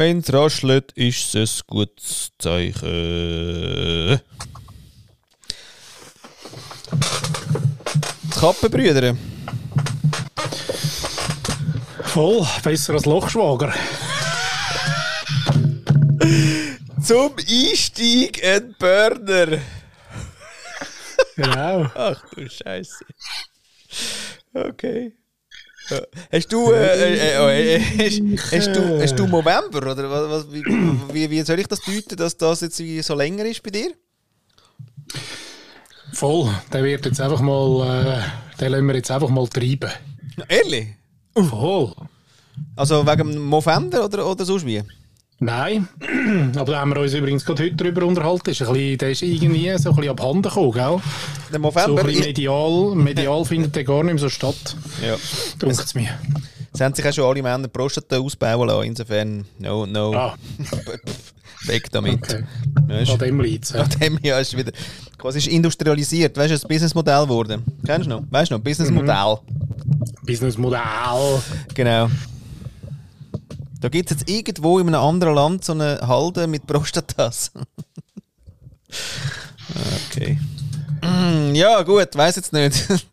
[0.00, 4.18] Wenn es raschelt, ist es ein gutes Zeichen.
[8.22, 9.14] Die Kappenbrüder.
[12.04, 13.74] Voll, besser als Lochschwager.
[17.02, 19.58] Zum Einstieg ein Burner.
[21.36, 21.90] Genau.
[21.94, 23.04] Ach du Scheiße.
[24.54, 25.19] Okay.
[26.32, 29.78] Hast du, äh, äh, äh, äh, hast, du, hast du November?
[29.78, 30.64] Oder was, wie,
[31.12, 33.92] wie, wie soll ich das deuten, dass das jetzt so länger ist bei dir?
[36.12, 39.90] Voll, der wird jetzt einfach mal, äh, den lassen wir jetzt einfach mal treiben.
[40.48, 40.88] Ehrlich?
[41.34, 41.94] Voll.
[42.76, 44.82] Also wegen dem November oder, oder sonst wie?
[45.42, 45.88] Nein,
[46.56, 48.50] aber da haben wir uns übrigens gerade heute darüber unterhalten.
[48.50, 50.96] Ist ein bisschen, der ist irgendwie so ein bisschen abhanden gekommen, gell?
[51.50, 54.76] Der November So ein medial, medial findet der gar nicht mehr so statt.
[55.02, 55.16] Ja.
[55.58, 56.10] Dunkt es mir.
[56.74, 58.84] Es haben sich auch schon alle Männer Prostata ausbauen lassen.
[58.84, 60.12] Insofern, no, no.
[60.12, 60.36] Ah,
[61.66, 62.22] Weg damit.
[62.22, 62.44] okay.
[62.88, 64.72] Ja, ist, An dem liegt nach dem Jahr ist wieder
[65.16, 66.36] quasi ist industrialisiert.
[66.36, 67.64] Weißt du, ein Businessmodell geworden.
[67.84, 68.22] Kennst du noch?
[68.30, 68.62] Weißt du noch?
[68.62, 69.38] Businessmodell.
[70.22, 71.40] Businessmodell.
[71.74, 72.08] Genau.
[73.80, 77.50] Da gibt es jetzt irgendwo in einem anderen Land so eine Halde mit Prostatas.
[80.10, 80.38] okay.
[81.02, 82.86] Mm, Ja, gut, weiß jetzt nicht.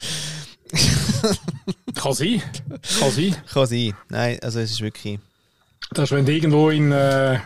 [1.95, 2.41] Kann sein.
[2.99, 3.35] Kann sein.
[3.51, 3.93] Kann sein.
[4.09, 5.19] Nein, also es ist wirklich.
[5.91, 6.91] Das ist, wenn du irgendwo in.
[6.91, 7.39] Äh,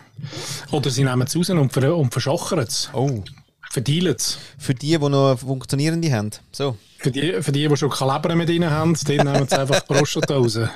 [0.72, 2.90] oder sie nehmen es raus und, ver und verschachern es.
[2.92, 3.22] Oh.
[3.70, 4.38] Verdealen es.
[4.58, 6.30] Für die, die noch funktionierende haben.
[6.50, 6.76] So.
[6.98, 9.94] Für die, für die, die schon Leber mit drin haben, die nehmen sie einfach die
[9.94, 10.58] Prostata raus.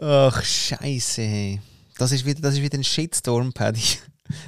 [0.00, 1.22] Ach, Scheiße.
[1.22, 1.60] hey.
[1.98, 3.82] Das ist wieder, das ist wieder ein Shitstorm, Paddy.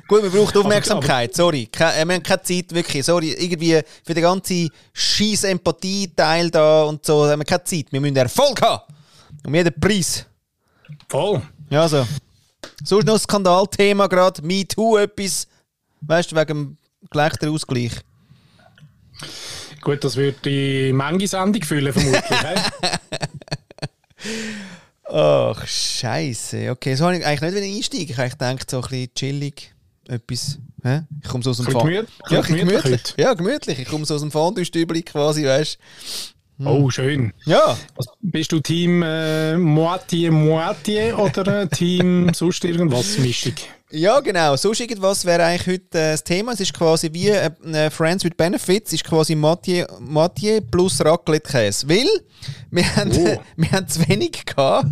[0.08, 1.68] Gut, wir brauchen Aufmerksamkeit, sorry.
[1.74, 3.04] Äh, wir haben keine Zeit, wirklich.
[3.04, 7.86] Sorry, irgendwie für den ganzen scheiß Empathie-Teil da und so haben wir keine Zeit.
[7.90, 8.82] Wir müssen Erfolg haben.
[9.44, 10.24] Um jeden Preis.
[11.08, 11.42] Voll.
[11.70, 12.06] Ja, so.
[12.84, 14.42] Sonst noch ein Skandalthema gerade.
[14.42, 15.48] MeToo etwas.
[16.02, 16.76] Weißt du, wegen dem
[17.10, 17.92] Geschlechterausgleich.
[19.80, 22.22] Gut, das wird die Menge-Sendung füllen, vermutlich.
[25.12, 26.70] Ach, Scheiße.
[26.70, 28.06] Okay, so habe ich eigentlich nicht einsteigen.
[28.10, 29.74] Ich habe eigentlich gedacht, so ein bisschen chillig.
[30.08, 30.58] Etwas.
[30.82, 31.02] Hä?
[31.22, 32.82] Ich komme so aus dem Fond- gemüt- Ja, gemütlich.
[32.82, 33.78] gemütlich Ja, gemütlich.
[33.78, 35.78] Ich komme so aus dem Fondue-Stübli quasi, weißt
[36.58, 36.66] du.
[36.68, 37.32] Oh, schön.
[37.44, 37.76] Ja.
[37.96, 43.54] Was, bist du Team äh, Moitié Moitié oder äh, Team sonst irgendwas Mischung?
[43.92, 44.54] Ja, genau.
[44.56, 46.52] Sonst irgendwas wäre eigentlich heute äh, das Thema.
[46.52, 51.88] Es ist quasi wie äh, äh, Friends with Benefits, ist quasi Mathieu, Mathieu plus Raclette-Käse.
[51.88, 52.06] Weil
[52.70, 53.40] wir haben, Oh.
[53.56, 54.86] wir haben zu wenig gehabt.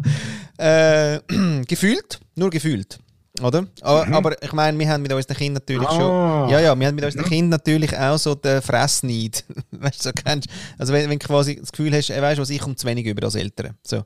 [0.59, 1.20] Äh,
[1.66, 2.98] gefühlt, nur gefühlt.
[3.41, 3.69] Oder?
[3.82, 5.94] A- Aber ich meine, wir haben mit unseren Kindern natürlich Ah.
[5.94, 6.48] schon.
[6.50, 9.44] Ja, ja, wir haben mit unseren Kindern natürlich auch so den Fressneid.
[9.70, 12.42] weißt du, so kennst Also, wenn, wenn du quasi das Gefühl hast, äh, weißt du
[12.42, 13.76] was, ich komme zu wenig über als Eltern.
[13.86, 14.03] So.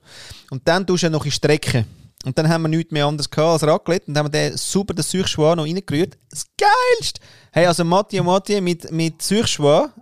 [0.50, 1.86] Und dann tust du ja noch in Strecken.
[2.24, 5.02] Und dann haben wir nichts mehr anderes gehabt als Raclette und haben den super den
[5.02, 6.16] Süchschwan noch reingerührt.
[6.30, 7.20] Das Geilste!
[7.52, 9.92] Hey, also Mathieu Mathieu mit, mit Süchschwan,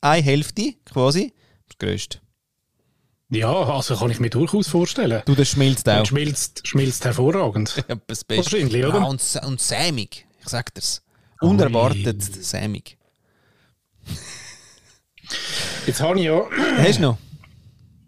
[0.00, 1.32] eine Hälfte quasi,
[1.68, 2.18] das Größte.
[3.30, 5.22] Ja, also kann ich mir durchaus vorstellen.
[5.24, 6.00] Du, das schmilzt auch.
[6.00, 7.82] Und schmilzt, schmilzt hervorragend.
[7.88, 8.44] Ja, das Beste.
[8.52, 8.98] Wahrscheinlich, oder?
[8.98, 11.02] Ja, und, sä- und sämig, ich sag dir's.
[11.40, 12.98] Unerwartet sämig.
[15.86, 16.42] Jetzt habe ich ja,
[16.76, 17.18] Hast du noch?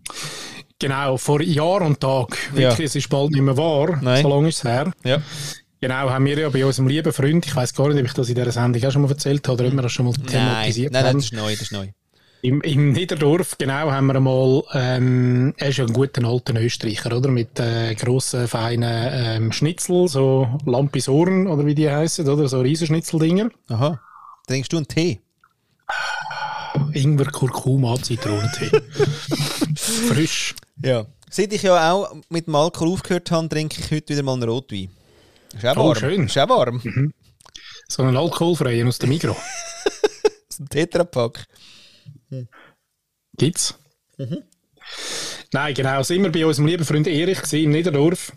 [0.89, 2.85] genau, vor Jahr und Tag, wirklich, Ja.
[2.85, 4.23] es ist bald nicht mehr wahr, Nein.
[4.23, 4.93] so lange ist es her.
[5.05, 5.23] Ja.
[5.81, 8.29] Genau, haben wir ja bei unserem lieben Freund, ich weiß gar nicht, ob ich das
[8.29, 10.27] in dieser Sendung auch schon mal erzählt habe oder ob wir das schon mal Nein,
[10.27, 11.19] thematisiert nein, nein, haben.
[11.19, 11.89] das ist neu, das ist neu.
[12.43, 17.17] Im, Im Niederdorf, genau, haben wir einmal, ähm, er ist ja ein guter alter Österreicher,
[17.17, 17.31] oder?
[17.31, 22.47] Mit äh, grossen, feinen ähm, Schnitzel, so Lampisoren, oder wie die heißen, oder?
[22.49, 23.49] So Riesenschnitzeldinger.
[23.71, 23.99] Aha.
[24.47, 25.21] Trinkst du einen Tee?
[26.93, 28.71] Ingwer, Kurkuma, Zitronentee.
[29.75, 30.55] Frisch.
[30.83, 31.07] Ja.
[31.31, 34.49] Seit ich ja auch mit dem Alkohol aufgehört habe, trinke ich heute wieder mal einen
[34.49, 34.91] Rotwein.
[35.55, 35.97] Ist auch Oh, warm.
[35.97, 36.27] schön.
[36.27, 37.13] Ist auch warm.
[37.89, 39.37] So einen alkoholfreien aus dem Mikro.
[40.49, 41.47] Ist ein Tetrapack.
[43.37, 43.75] Gibt's?
[45.53, 46.03] Nein, genau.
[46.03, 48.33] Sind wir bei unserem lieben Freund Erich im Niederdorf.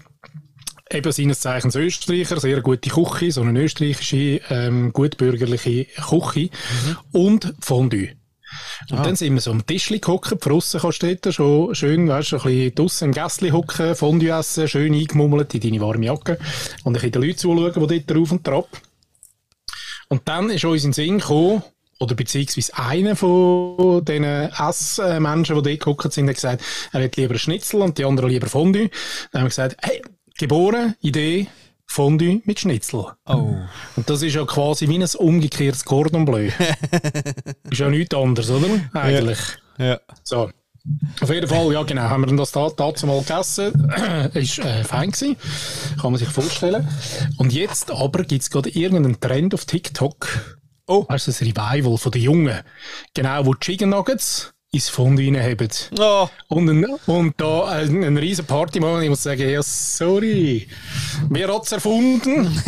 [0.90, 6.50] Eben seines Zeichens Österreicher, sehr gute Küche, so eine österreichische, ähm, gutbürgerliche Küche
[7.12, 8.16] und Fondue.
[8.92, 12.08] Und dann sind wir so am Tischli gehockt, die Frossen kannst du dort schon schön,
[12.08, 16.06] weißt du, ein bisschen draussen im Gässli hocken, Fondue essen, schön eingemummelt in deine warme
[16.06, 16.38] Jacke
[16.84, 18.68] und ein bisschen den Leuten zuschauen, die dort drauf und drauf.
[20.10, 21.64] Und dann ist uns in den Sinn gekommen,
[22.00, 26.64] oder beziehungsweise einer von diesen Essmenschen, die dort gehockt sind, hat gesagt,
[26.94, 28.90] er hätte lieber Schnitzel und die anderen lieber Fondue.
[29.32, 30.02] Dann haben wir gesagt, hey,
[30.38, 31.48] geboren, Idee,
[31.88, 33.06] Fondue mit Schnitzel.
[33.26, 33.56] Oh.
[33.96, 36.50] Und das ist ja quasi wie ein umgekehrtes Cordon Bleu.
[37.72, 38.68] ist ja nichts anderes, oder?
[38.94, 39.40] Eigentlich.
[39.78, 40.00] Ja.
[40.24, 40.52] So.
[41.20, 43.90] Auf jeden Fall, ja genau, haben wir das da, dazu mal gegessen.
[44.34, 45.36] ist äh, fein gewesen,
[46.00, 46.88] kann man sich vorstellen.
[47.38, 50.58] Und jetzt aber gibt es gerade irgendeinen Trend auf TikTok.
[50.88, 51.06] Oh.
[51.10, 52.60] Weißt du, das Revival von den Jungen.
[53.14, 55.70] Genau, wo Chicken Nuggets ins Fond reinheben.
[56.00, 56.28] Oh.
[56.48, 59.02] Und, ein, und da ein, ein riesen Party machen.
[59.02, 60.68] Ich muss sagen, ja, sorry.
[61.30, 62.48] Wer hat es erfunden?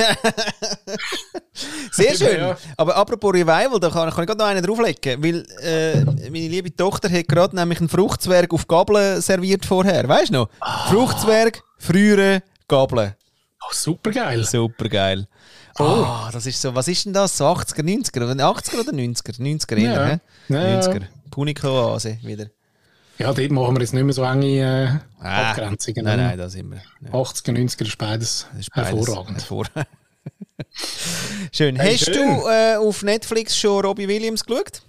[1.91, 2.39] Sehr schön.
[2.39, 2.57] Ja.
[2.77, 5.23] Aber apropos Revival, da kann, kann ich gerade noch einen drauflegen.
[5.23, 10.07] Weil äh, meine liebe Tochter hat gerade nämlich einen Fruchtzwerg auf Gabeln serviert vorher.
[10.07, 10.49] Weißt du noch?
[10.59, 10.89] Ah.
[10.89, 13.13] Fruchtzwerg, Frühere, Gabeln.
[13.61, 14.43] Oh, super geil.
[14.45, 15.27] Super geil.
[15.77, 16.05] Oh.
[16.31, 17.37] das ist so, was ist denn das?
[17.37, 18.35] So 80er, 90er?
[18.35, 19.39] 80er oder 90er?
[19.39, 20.19] 90er eher,
[20.49, 20.55] ja.
[20.55, 20.81] ja.
[20.81, 21.03] 90er.
[21.29, 22.47] Punika-Oase wieder.
[23.17, 26.05] Ja, dort machen wir jetzt nicht mehr so enge äh, ah, Abgrenzungen.
[26.05, 26.81] Nein, nein, da sind wir.
[27.01, 27.11] Ja.
[27.11, 29.37] 80er, 90er ist beides, ist beides hervorragend.
[29.37, 29.87] Hervorragend.
[31.51, 31.75] schön.
[31.75, 32.37] Hey, Hast schön.
[32.37, 34.83] du äh, auf Netflix schon Robbie Williams geschaut?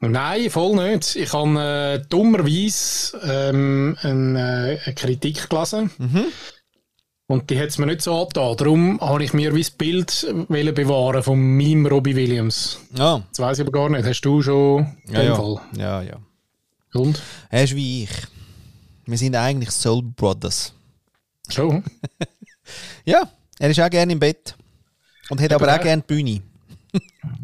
[0.00, 1.16] Nein, voll nicht.
[1.16, 5.90] Ich habe äh, dummerweise ähm, eine, äh, eine Kritik gelesen.
[5.98, 6.26] Mhm.
[7.28, 8.56] Und die hat es mir nicht so angetan.
[8.56, 12.80] Darum habe ich mir wie das Bild bewahren von meinem Robbie Williams.
[12.96, 13.22] Ja.
[13.28, 14.06] Das weiß ich aber gar nicht.
[14.06, 15.34] Hast du schon ja, den ja.
[15.34, 15.60] Fall?
[15.76, 16.16] Ja, ja.
[16.94, 17.20] Und?
[17.50, 18.10] Er ist wie ich.
[19.04, 20.72] Wir sind eigentlich Soul Brothers.
[21.50, 21.84] Schon?
[23.04, 24.56] ja, er ist auch gerne im Bett.
[25.28, 26.42] Und hat aber, aber auch gerne die Bühne.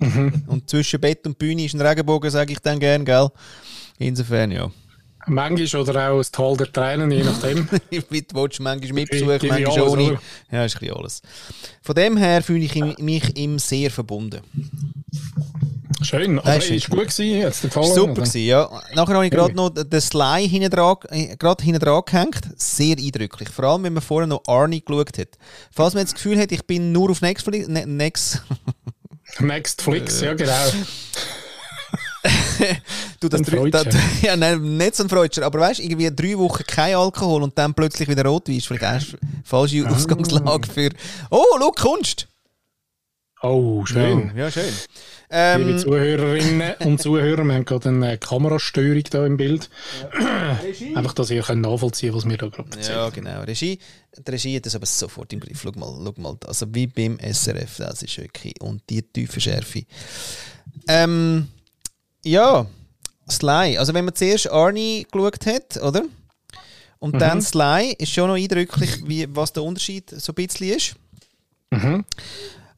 [0.00, 0.44] Mhm.
[0.46, 3.28] Und zwischen Bett und Bühne ist ein Regenbogen, sage ich dann gerne, gell?
[3.98, 4.70] Insofern, ja.
[5.26, 7.69] Manchmal oder auch das Tal der Tränen, je nachdem.
[8.11, 10.03] Mit willst manchmal mit Besuch, manchmal ohne.
[10.03, 10.21] Oder?
[10.50, 11.23] Ja, ist ein bisschen alles.
[11.82, 14.41] Von dem her fühle ich mich ihm sehr verbunden.
[16.03, 18.69] Schön, aber es war gut gewesen, jetzt Super gewesen, ja.
[18.94, 22.43] Nachher habe ich gerade noch den Sly hinten dran, äh, hinten dran gehängt.
[22.56, 23.49] Sehr eindrücklich.
[23.49, 25.29] Vor allem, wenn man vorher noch Arnie geschaut hat.
[25.71, 27.69] Falls man jetzt das Gefühl hat, ich bin nur auf Netflix...
[27.69, 28.43] Ne, Next...
[29.38, 30.53] Nextflix, ja genau.
[33.20, 33.86] du, das, drei, das,
[34.22, 37.56] ja, nein, nicht so ein Freudscher, aber weißt du, irgendwie drei Wochen kein Alkohol und
[37.58, 39.90] dann plötzlich wieder Rotwein ist vielleicht falsche ah.
[39.90, 40.90] Ausgangslage für.
[41.30, 42.28] Oh, schau, Kunst!
[43.46, 44.32] Oh, schön.
[44.34, 44.72] Ja, ja schön.
[45.28, 49.68] Ähm, Liebe Zuhörerinnen und Zuhörer, wir haben gerade eine Kamerastörung da im Bild.
[50.18, 50.58] Ja.
[50.94, 52.96] Einfach, dass ihr könnt nachvollziehen könnt, was wir da gerade erzählen.
[52.96, 53.42] Ja, genau.
[53.42, 53.78] Regie,
[54.16, 55.60] die Regie hat das aber sofort im Griff.
[55.62, 56.36] Schau mal, schau mal.
[56.46, 58.54] Also wie beim SRF, das ist wirklich.
[58.62, 59.82] Und die tiefe Schärfe.
[60.88, 61.48] Ähm,
[62.25, 62.67] ja,
[63.29, 63.79] Sly.
[63.79, 66.03] Also wenn man zuerst Arnie geschaut hat, oder?
[66.99, 67.19] Und mhm.
[67.19, 70.97] dann Sly, ist schon noch eindrücklich, wie, was der Unterschied so ein bisschen ist.
[71.71, 72.05] Mhm.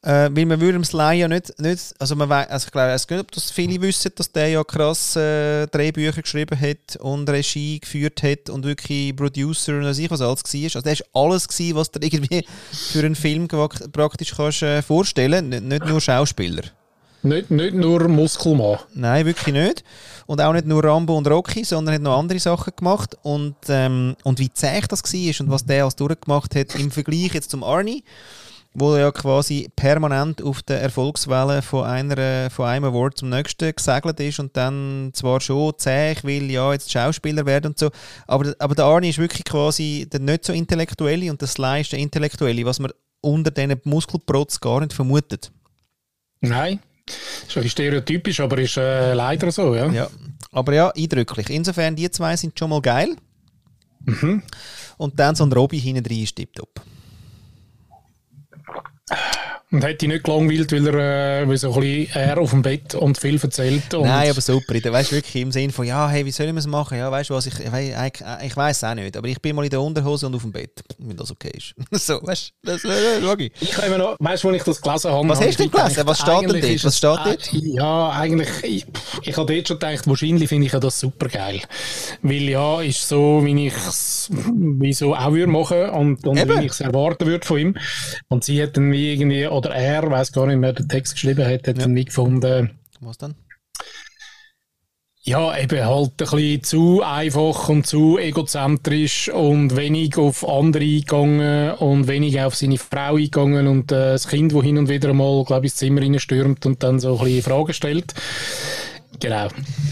[0.03, 3.11] Äh, weil man würde Sly ja nicht, nicht also man weiß, also ich glaube, es
[3.11, 7.81] nicht, ob das viele wissen, dass der ja krass äh, Drehbücher geschrieben hat und Regie
[7.81, 10.63] geführt hat und wirklich Producer und was ich was alles war.
[10.63, 15.49] Also der war alles gewesen, was du irgendwie für einen Film praktisch kannst äh, vorstellen,
[15.49, 16.63] nicht, nicht nur Schauspieler.
[17.27, 18.79] Nicht, nicht nur Muskelmann.
[18.95, 19.83] Nein, wirklich nicht.
[20.27, 23.17] Und auch nicht nur Rambo und Rocky, sondern hat noch andere Sachen gemacht.
[23.23, 27.35] Und, ähm, und wie zäh das war und was der alles durchgemacht hat im Vergleich
[27.35, 28.05] jetzt zum Arnie,
[28.75, 33.75] wo er ja quasi permanent auf der Erfolgswelle von, einer, von einem Award zum nächsten
[33.75, 37.91] gesegelt ist und dann zwar schon zäh, ich will ja jetzt Schauspieler werden und so,
[38.29, 41.93] aber, aber der Arnie ist wirklich quasi der nicht so intellektuelle und der Sly ist
[41.93, 45.51] der intellektuelle, was man unter diesen Muskelprotz gar nicht vermutet.
[46.41, 49.91] Nein, ist ein stereotypisch, aber ist äh, leider so, ja.
[49.91, 50.09] ja.
[50.53, 51.51] Aber ja, eindrücklich.
[51.51, 53.17] Insofern, die zwei sind schon mal geil.
[54.05, 54.43] Mhm.
[54.97, 56.81] Und dann so ein Robby hinten drin ist tipptopp.
[59.77, 62.63] Und hat dich nicht gelangweilt, weil er äh, weil so ein bisschen er auf dem
[62.63, 63.93] Bett und viel erzählt?
[63.93, 64.73] Und Nein, aber super.
[64.73, 66.97] Weißt du, wirklich im Sinne von, ja, hey, wie sollen wir es machen?
[66.97, 69.65] Ja, weißt du was, ich, ich, ich, ich weiß auch nicht, aber ich bin mal
[69.65, 71.75] in der Unterhose und auf dem Bett, wenn das okay ist.
[72.07, 73.51] so, weißt du, das äh, logisch.
[73.61, 75.29] Ich habe noch, weißt du, wo ich das gelesen habe?
[75.29, 76.07] Was hast du denn gelesen?
[76.07, 76.85] Was steht denn dort?
[76.85, 77.53] Was steht dort?
[77.53, 78.87] Ja, eigentlich, ich,
[79.25, 81.61] ich habe dort schon gedacht, wahrscheinlich finde ich ja das super geil.
[82.23, 84.31] Weil ja, ist so, wie ich es
[84.93, 87.77] so auch würde machen und, und wie ich es erwarten würde von ihm.
[88.29, 91.67] Und sie hat dann irgendwie, oder er, weiß gar nicht, wer den Text geschrieben hat,
[91.67, 91.73] hat ja.
[91.75, 92.79] dann nicht gefunden.
[93.01, 93.35] Was dann?
[95.29, 101.73] Ja, eben halt ein bisschen zu einfach und zu egozentrisch und wenig auf andere eingegangen
[101.79, 105.43] und wenig auf seine Frau eingegangen und äh, das Kind, wo hin und wieder mal,
[105.43, 108.15] glaube ich, ins Zimmer stürmt und dann so ein bisschen Fragen stellt.
[109.21, 109.49] Genau.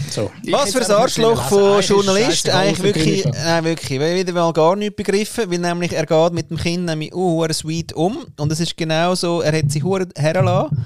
[0.09, 0.31] So.
[0.51, 2.49] Was für ein Arschloch von Journalist.
[2.49, 6.57] Eigentlich wirklich, nein, wirklich, wieder mal gar nicht begriffen, weil nämlich er geht mit dem
[6.57, 10.85] Kind nämlich uh, sweet um und es ist genau so, er hat sich hergelassen,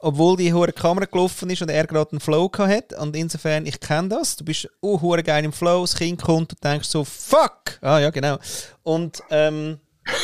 [0.00, 3.80] obwohl die hohe Kamera gelaufen ist und er gerade einen Flow hat und insofern, ich
[3.80, 7.78] kenne das, du bist uh, geil im Flow, das Kind kommt und denkst so, fuck!
[7.80, 8.38] Ah ja, genau.
[8.82, 9.78] Und, ähm,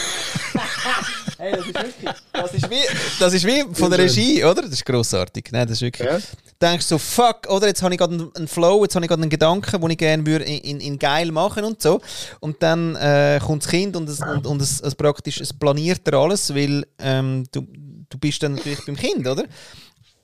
[1.40, 2.82] Hey, das ist wirklich, das ist wie,
[3.18, 4.60] das ist wie von der Regie, oder?
[4.60, 5.48] Das ist grossartig.
[5.52, 6.06] Nein, das ist wirklich.
[6.06, 6.18] Ja.
[6.60, 7.66] Denkst so, fuck, oder?
[7.66, 10.26] Jetzt habe ich gerade einen, Flow, jetzt habe ich gerade einen Gedanken, den ich gerne
[10.26, 12.00] würde in, in, in, geil machen und so.
[12.40, 16.06] Und dann äh, kommt das Kind und es, und, und es, es praktisch, es planiert
[16.06, 17.66] er alles, weil ähm, du,
[18.08, 19.44] du bist dann natürlich beim Kind, oder?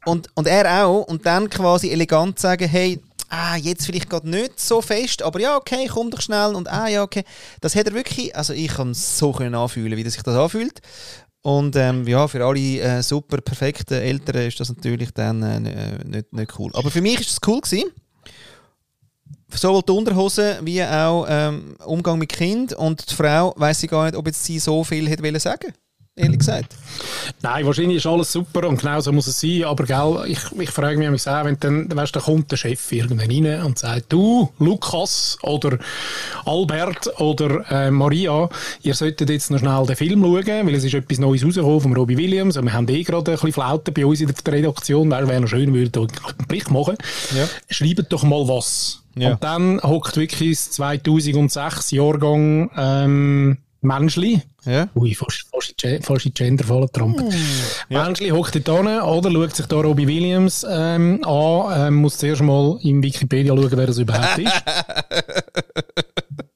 [0.05, 1.03] Und, und er auch.
[1.05, 5.57] Und dann quasi elegant sagen, hey, ah, jetzt vielleicht gerade nicht so fest, aber ja,
[5.57, 7.25] okay, komm doch schnell und ah, ja, okay.
[7.61, 10.37] Das hat er wirklich, also ich kann es so können anfühlen, wie das sich das
[10.37, 10.81] anfühlt.
[11.47, 16.33] Und ähm, ja, für alle äh, super perfekten Eltern ist das natürlich dann äh, nicht,
[16.33, 16.73] nicht cool.
[16.75, 17.89] Aber für mich ist es cool gewesen.
[19.55, 24.07] Sowohl die Unterhose wie auch ähm, Umgang mit Kind und die Frau weiß ich gar
[24.07, 25.73] nicht, ob jetzt sie so viel hätte sagen
[26.17, 26.75] ehrlich gesagt.
[27.43, 30.71] Nein, wahrscheinlich ist alles super und genau so muss es sein, aber gell, ich, ich
[30.71, 34.49] frage mich auch, wenn dann, weißt, da kommt der Chef irgendwann rein und sagt, du,
[34.59, 35.79] Lukas oder
[36.47, 38.49] Albert oder äh, Maria,
[38.83, 41.95] ihr solltet jetzt noch schnell den Film schauen, weil es ist etwas Neues rausgekommen von
[41.95, 45.11] Robbie Williams und wir haben eh gerade ein bisschen Flauten bei uns in der Redaktion,
[45.11, 46.97] wäre wär noch schön, würde einen Blick machen.
[47.37, 47.47] Ja.
[47.69, 49.03] Schreibt doch mal was.
[49.17, 49.33] Ja.
[49.33, 54.43] Und dann hockt wirklich das 2006 Jahrgang ähm, Menschli.
[54.67, 54.89] Ja.
[54.95, 55.47] Ui, fast,
[56.03, 57.21] fast, gendervoller Trump.
[57.21, 57.31] Mm,
[57.89, 58.05] ja.
[58.05, 62.43] Menschli hockt dort hin oder schaut sich da Robbie Williams ähm, an, ähm, muss zuerst
[62.43, 64.53] mal in Wikipedia schauen, wer das überhaupt ist.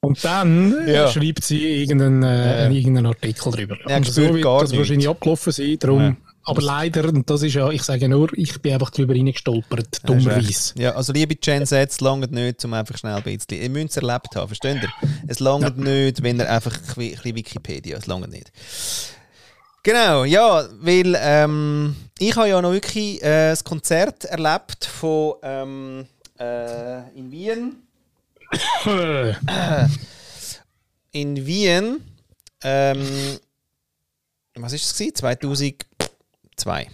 [0.00, 1.08] Und dann ja.
[1.08, 3.76] schreibt sie irgendeinen, äh, irgendeinen Artikel drüber.
[3.86, 4.78] Ja, und so wird das nicht.
[4.78, 5.76] wahrscheinlich abgelaufen sein.
[5.78, 10.08] Darum aber leider, und das ist ja, ich sage nur, ich bin einfach drüber reingestolpert,
[10.08, 10.74] dummerweise.
[10.78, 13.90] Ja, also liebe Gen Z, es langt nicht, um einfach schnell ein bisschen, ihr müsst
[13.90, 15.08] es erlebt haben, versteht ihr?
[15.28, 15.84] Es langt ja.
[15.84, 18.50] nicht, wenn ihr einfach ein bisschen Wikipedia, es langt nicht.
[19.82, 26.06] Genau, ja, weil ähm, ich habe ja noch wirklich äh, das Konzert erlebt von ähm,
[26.38, 27.76] äh, in Wien.
[31.12, 32.04] in Wien.
[32.62, 33.38] Ähm,
[34.54, 35.14] was ist es?
[35.14, 35.89] 2000
[36.60, 36.88] 2.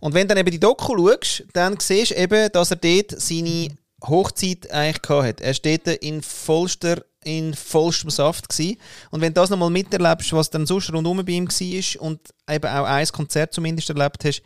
[0.00, 3.20] Und wenn du dann eben die Doku schaust, dann siehst du eben, dass er dort
[3.20, 3.68] seine
[4.04, 5.40] Hochzeit eigentlich gehabt.
[5.40, 8.78] Er steht in vollster in vollstem Saft gewesen.
[9.10, 12.66] Und wenn du das nochmal miterlebst, was dann sonst rundum bei ihm war und eben
[12.66, 14.42] auch ein Konzert zumindest erlebt hast,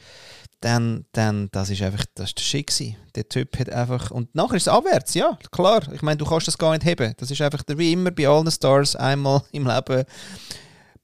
[0.60, 2.72] dann, dann das ist einfach, das ist Schick.
[3.14, 5.82] Der Typ hat einfach, und nachher ist es abwärts, ja, klar.
[5.92, 7.14] Ich meine, du kannst das gar nicht haben.
[7.18, 10.04] Das ist einfach wie immer bei allen Stars einmal im Leben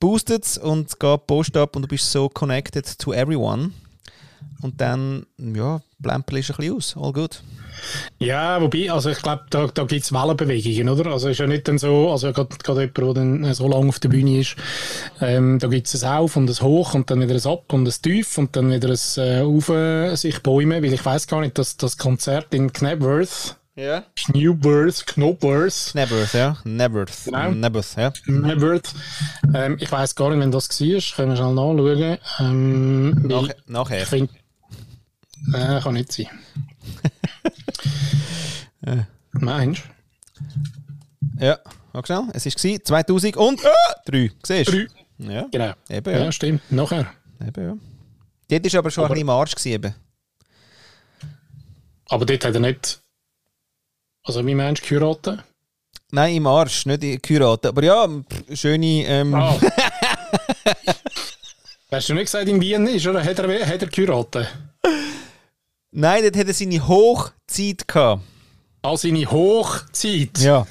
[0.01, 3.73] boostet und geht Post ab und du bist so connected to everyone.
[4.61, 6.97] Und dann, ja, blempel ist ein bisschen aus.
[6.97, 7.43] All gut.
[8.19, 11.13] Ja, wobei, also ich glaube, da, da gibt es Wellenbewegungen, oder?
[11.13, 14.09] Also ist ja nicht dann so, also gerade jemand, der dann so lange auf der
[14.09, 14.57] Bühne ist,
[15.21, 17.87] ähm, da gibt es ein Auf und ein Hoch und dann wieder ein Ab und
[17.87, 21.57] ein Tief und dann wieder ein äh, Auf sich bäumen, weil ich weiß gar nicht,
[21.57, 24.05] dass das Konzert in Knebworth ja.
[24.17, 25.91] Knewworth, Knobworth.
[25.93, 26.57] Knebworth, ja.
[26.65, 27.25] Nebworth.
[27.25, 27.51] Genau.
[27.53, 28.13] Nebworth, ja.
[28.27, 28.93] Nebworth.
[29.55, 31.17] Ähm, ich weiß gar nicht, wenn das war.
[31.17, 32.19] Können wir schnell nachschauen.
[32.41, 34.03] Ähm, Nach, nachher.
[34.03, 34.31] Ich find,
[35.55, 36.27] äh, kann nicht sein.
[38.85, 39.07] ja.
[39.33, 39.83] Meinst
[41.39, 41.45] du?
[41.45, 41.59] Ja,
[41.93, 42.29] schau schnell.
[42.33, 44.33] Es war 2003.
[44.45, 44.87] Siehst du?
[45.19, 45.47] Ja.
[45.51, 45.73] Genau.
[45.89, 46.25] Eben, ja.
[46.25, 46.63] ja, stimmt.
[46.73, 47.07] Nachher.
[47.47, 47.77] Eben, ja.
[48.59, 49.55] Dort war aber schon aber, ein bisschen im Arsch.
[49.55, 49.95] Gewesen,
[52.09, 53.01] Aber dort hat er nicht
[54.29, 55.43] also wie meinst du Kuraten?
[56.11, 57.21] Nein, im Arsch, nicht in.
[57.67, 58.07] Aber ja,
[58.53, 59.05] schöne...
[59.07, 59.59] Ähm oh.
[61.91, 63.25] Hast du nicht gesagt, in Wien ist, oder?
[63.25, 64.47] Hat er, hat er Kuraten?
[65.91, 68.23] Nein, dort hat er seine Hochzeit gehabt.
[68.83, 70.39] Ah, seine Hochzeit?
[70.39, 70.67] Ja.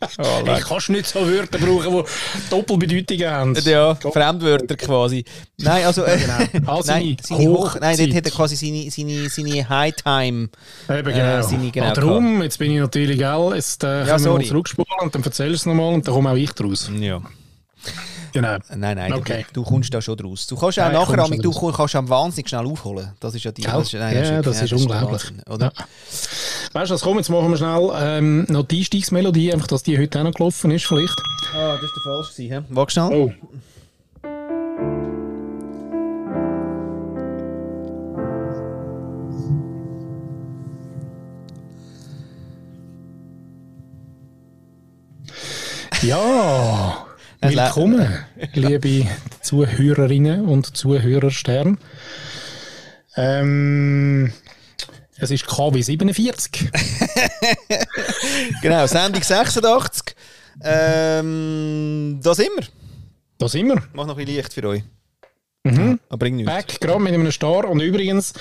[0.18, 3.54] Oh, ich kannst nicht so Wörter brauchen, die Doppelbedeutungen haben.
[3.64, 5.24] Ja, Fremdwörter quasi.
[5.58, 6.04] Nein, also.
[6.04, 6.76] Äh, ja, genau.
[6.76, 10.48] also nein, seine Hoch nein, dort hat er quasi seine, seine, seine High-Time.
[10.88, 11.38] Eben, genau.
[11.38, 14.32] Äh, seine, genau ah, darum, jetzt bin ich natürlich, gell, jetzt äh, ja, können wir
[14.32, 16.90] mal zurückspulen und dann erzählst du es nochmal und dann komme auch ich draus.
[16.98, 17.20] Ja.
[18.36, 18.58] Genau.
[18.76, 19.46] Nein, nein, okay.
[19.54, 20.46] du, du, kommst da schon draus.
[20.46, 21.74] Du kannst auch nein, nachher, du raus.
[21.74, 23.12] kannst am wahnsinnig schnell aufholen.
[23.18, 23.62] Das ist ja die.
[23.62, 25.22] Das ist, nein, ja, das ist, das ist unglaublich.
[25.24, 25.72] Wahnsinn, oder?
[25.74, 25.84] Ja.
[26.74, 27.16] Weißt du, was kommt?
[27.16, 30.70] Jetzt machen wir schnell ähm, noch die Einstiegsmelodie, einfach, dass die heute auch noch gelaufen
[30.70, 31.14] ist, vielleicht.
[31.54, 33.12] Ah, das ist der falsch gewesen, Wag schnell.
[33.12, 33.32] Oh.
[46.02, 47.05] Ja.
[47.40, 48.24] Willkommen,
[48.54, 49.06] liebe
[49.42, 51.78] Zuhörerinnen und Zuhörerstern.
[53.14, 54.32] Ähm,
[55.16, 56.70] es ist KW 47.
[58.62, 60.16] genau, Sendung 86.
[60.62, 62.66] Ähm, da sind wir.
[63.38, 63.82] Da sind wir.
[63.92, 64.82] Mach noch ein bisschen Licht für euch.
[65.74, 66.00] Mhm.
[66.08, 66.44] Aber irgendwie.
[66.44, 67.68] Back, gerade mit einem Star.
[67.68, 68.32] Und übrigens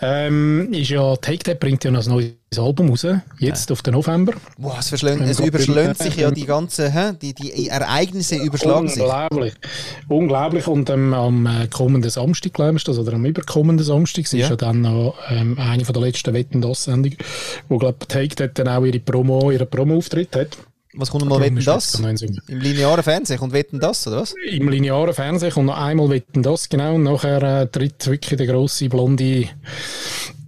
[0.00, 3.06] ähm, ist ja Take That bringt ja noch ein neues Album raus,
[3.38, 3.72] jetzt ja.
[3.72, 4.32] auf den November.
[4.56, 7.12] Wow, es, es überschlägt sich ja die ganzen, hä?
[7.20, 9.02] Die, die Ereignisse überschlagen sich.
[9.02, 9.54] Unglaublich.
[10.08, 10.66] Unglaublich.
[10.66, 14.44] Und ähm, am äh, kommenden Samstag, glaube ich, das, oder am überkommenden Samstag, ja.
[14.44, 17.18] ist ja dann noch ähm, eine von der letzten Wetten das Sendungen,
[17.68, 20.56] wo, glaube Take That dann auch ihre Promo, ihren Promo-Auftritt hat.
[20.98, 21.94] Was kommt mal Wetten das?
[21.94, 24.34] Im linearen Fernsehen kommt Wetten das, oder was?
[24.50, 26.96] Im linearen Fernsehen kommt noch einmal Wetten das, genau.
[26.96, 29.48] Und nachher äh, tritt wirklich der grosse blonde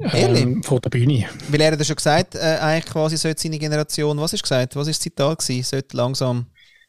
[0.01, 1.27] ähm, von der Bühne.
[1.51, 4.75] Weil er hat ja schon gesagt, äh, eigentlich quasi sollte seine Generation, was ist gesagt?
[4.75, 5.63] Was ist das Zitat gewesen?
[5.63, 6.47] Sollte langsam,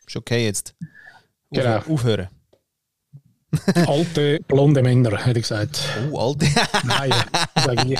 [0.08, 0.74] ist okay jetzt,
[1.51, 1.84] genau.
[1.88, 2.30] aufhören.
[3.88, 5.81] Alte, blonde Männer, hätte ich gesagt.
[6.12, 6.48] Oh, alte.
[6.86, 7.13] Nein,
[7.55, 8.00] sage ich.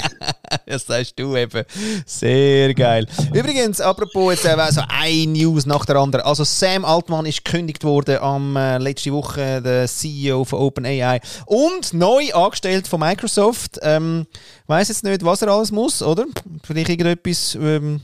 [0.65, 1.63] Das sagst du eben.
[2.05, 3.05] Sehr geil.
[3.34, 6.25] Übrigens, apropos jetzt äh, so ein News nach der anderen.
[6.25, 11.93] Also Sam Altman ist gekündigt worden am äh, letzte Woche, der CEO von OpenAI und
[11.93, 13.79] neu angestellt von Microsoft.
[13.81, 14.27] Ähm,
[14.67, 16.25] weiß jetzt nicht, was er alles muss, oder?
[16.63, 18.01] Vielleicht irgendetwas, ähm,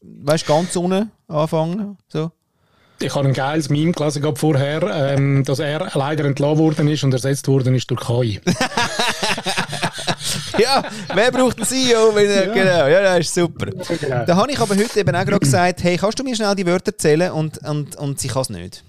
[0.00, 2.30] weißt ganz unten anfangen, so
[3.00, 7.04] ich habe ein geiles Meme gelesen gerade vorher, ähm, dass er leider entlassen worden ist
[7.04, 8.40] und ersetzt worden ist durch KI.
[10.58, 10.82] ja,
[11.14, 12.14] wer braucht einen CEO?
[12.14, 12.52] Wenn er, ja.
[12.52, 13.66] Genau, ja, das ist super.
[13.66, 14.24] Genau.
[14.24, 16.66] Da habe ich aber heute eben auch gerade gesagt, hey, kannst du mir schnell die
[16.66, 17.32] Wörter zählen?
[17.32, 18.84] Und, und, und sie kann es nicht.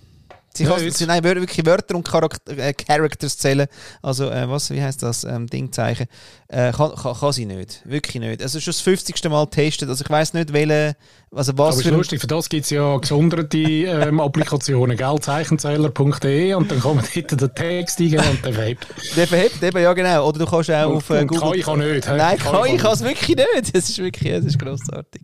[0.58, 3.68] Sie kann, nein, wirklich Wörter und Charakter, äh, Characters zählen.
[4.02, 5.24] Also, äh, was, wie heißt das?
[5.24, 6.08] Ähm, Dingzeichen.
[6.48, 7.82] Äh, kann, kann, kann, sie nicht.
[7.86, 8.42] Wirklich nicht.
[8.42, 9.24] Also, schon das 50.
[9.30, 9.90] Mal getestet.
[9.90, 10.96] Also, ich weiß nicht, welche.
[11.36, 15.16] Also was Aber ist lustig, für das gibt es ja gesonderte ähm, Applikationen, gell?
[15.20, 18.88] Zeichenzähler.de und dann kann man dort den Text eingeben und der verhebt.
[19.18, 20.30] Der verhebt eben, ja genau.
[20.30, 21.42] Oder du kannst auch und, auf äh, Google...
[21.42, 22.08] Kann ich kann nicht.
[22.08, 23.48] Nein, kann, ich es wirklich nicht.
[23.76, 25.24] Das ist wirklich, das ist grossartig.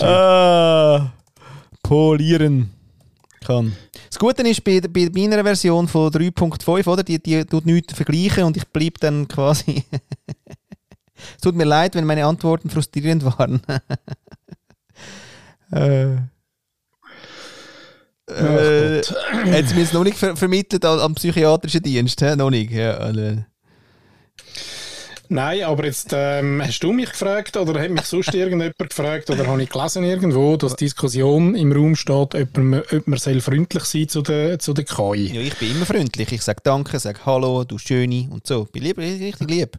[0.00, 1.12] ah,
[1.82, 2.70] polieren
[3.44, 3.76] kann.
[4.08, 8.44] Das Gute ist, bei, bei meiner Version von 3.5, oder, die, die tut nichts vergleichen
[8.44, 9.84] und ich bleibe dann quasi...
[11.36, 13.62] es tut mir leid, wenn meine Antworten frustrierend waren.
[15.72, 16.16] Äh,
[18.26, 22.36] äh, hat es mir jetzt noch nicht ver vermittelt am, psychiatrischen Dienst, he?
[22.36, 22.70] noch nicht.
[22.70, 23.12] Ja.
[25.28, 29.46] Nein, aber jetzt ähm, hast du mich gefragt oder hat mich sonst irgendjemand gefragt oder
[29.46, 33.84] habe ich gelesen irgendwo, dass Diskussion im Raum steht, ob man, ob man soll freundlich
[33.84, 35.32] sein zu der, zu der KI.
[35.34, 36.30] Ja, ich bin immer freundlich.
[36.30, 38.64] Ich sage Danke, sage Hallo, du Schöne und so.
[38.64, 39.78] Ich bin lieb, richtig lieb.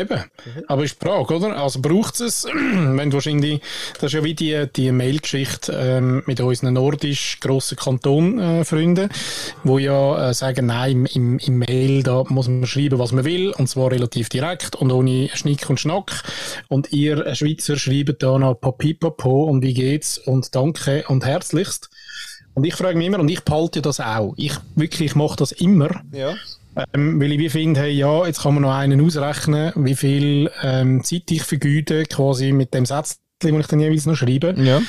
[0.00, 0.22] Eben.
[0.68, 1.56] Aber ist die Frage, oder?
[1.56, 3.60] Also braucht es, wenn wahrscheinlich,
[3.94, 9.14] das ist ja wie die, die Mail-Geschichte ähm, mit unseren nordisch grossen Kantonfreunden, äh,
[9.64, 13.50] wo ja äh, sagen, nein, im, im Mail, da muss man schreiben, was man will,
[13.52, 16.22] und zwar relativ direkt und ohne Schnick und Schnack.
[16.68, 21.90] Und ihr Schweizer schreibt da noch Papipapo und wie geht's und danke und herzlichst.
[22.54, 25.52] Und ich frage mich immer, und ich behalte das auch, ich wirklich, ich mache das
[25.52, 25.90] immer.
[26.12, 26.34] Ja
[26.92, 30.50] Ähm, weil ich wie finde, hey, ja, jetzt kann man noch einen ausrechnen, wie viel
[30.62, 34.54] ähm, Zeit ich vergüte, quasi mit dem Satz, den ich dann jeweils noch schreibe.
[34.58, 34.82] Ja.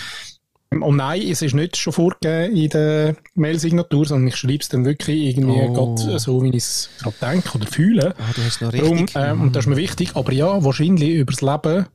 [0.70, 4.84] Und nein, es ist nicht schon vorgegeben in der Mail-Signatur, sondern ich schreibe es dann
[4.84, 5.96] wirklich irgendwie Oh.
[5.96, 8.16] grad so, wie ich es gerade denke oder fühle.
[8.18, 9.16] Ah, du hast noch Darum, richtig.
[9.16, 10.16] ähm, und das ist mir wichtig.
[10.16, 11.86] Aber ja, wahrscheinlich übers Leben,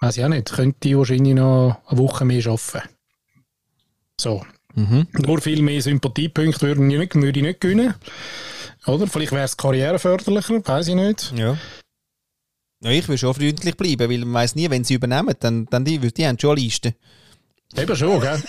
[0.00, 2.88] weiß ich auch nicht, könnte ich wahrscheinlich noch eine Woche mehr arbeiten.
[4.20, 4.44] So.
[4.74, 5.06] Mhm.
[5.12, 7.94] Nur viel mehr Sympathiepunkte würden ich nicht, würde ich nicht gewinnen.
[8.86, 9.06] Oder?
[9.06, 11.32] Vielleicht wäre es karriereförderlicher, weiß ich nicht.
[11.36, 11.56] Ja.
[12.82, 15.84] Ja, ich will schon freundlich bleiben, weil man weiß nie, wenn sie übernehmen, dann, dann
[15.84, 16.94] die, die haben schon Listen.
[17.76, 18.42] Eben schon, gell?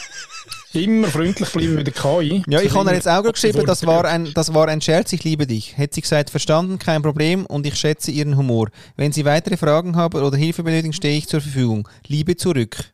[0.73, 2.43] Immer freundlich bleiben mit der KI.
[2.47, 5.23] Ja, ich habe ihr jetzt auch geschrieben, das war, ein, das war ein Scherz, ich
[5.23, 5.77] liebe dich.
[5.77, 8.69] Hätte sie gesagt, verstanden, kein Problem und ich schätze ihren Humor.
[8.97, 11.87] Wenn Sie weitere Fragen haben oder Hilfe benötigen, stehe ich zur Verfügung.
[12.07, 12.91] Liebe zurück.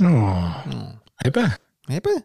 [0.00, 0.50] Oh.
[1.24, 1.54] Eben.
[1.88, 2.22] Eben.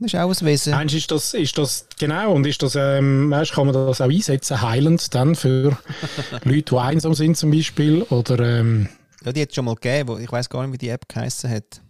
[0.00, 0.72] Das ist auch ein Wesen.
[0.72, 4.10] Meinst ist das, ist das genau und ist das, ähm, weißt, kann man das auch
[4.10, 5.78] einsetzen, heilend dann für
[6.44, 8.88] Leute, die einsam sind zum Beispiel oder ähm,
[9.24, 11.48] Ja, die hat es schon mal gegeben, ich weiß gar nicht, wie die App geheißen
[11.48, 11.80] hat.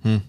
[0.00, 0.22] Hm.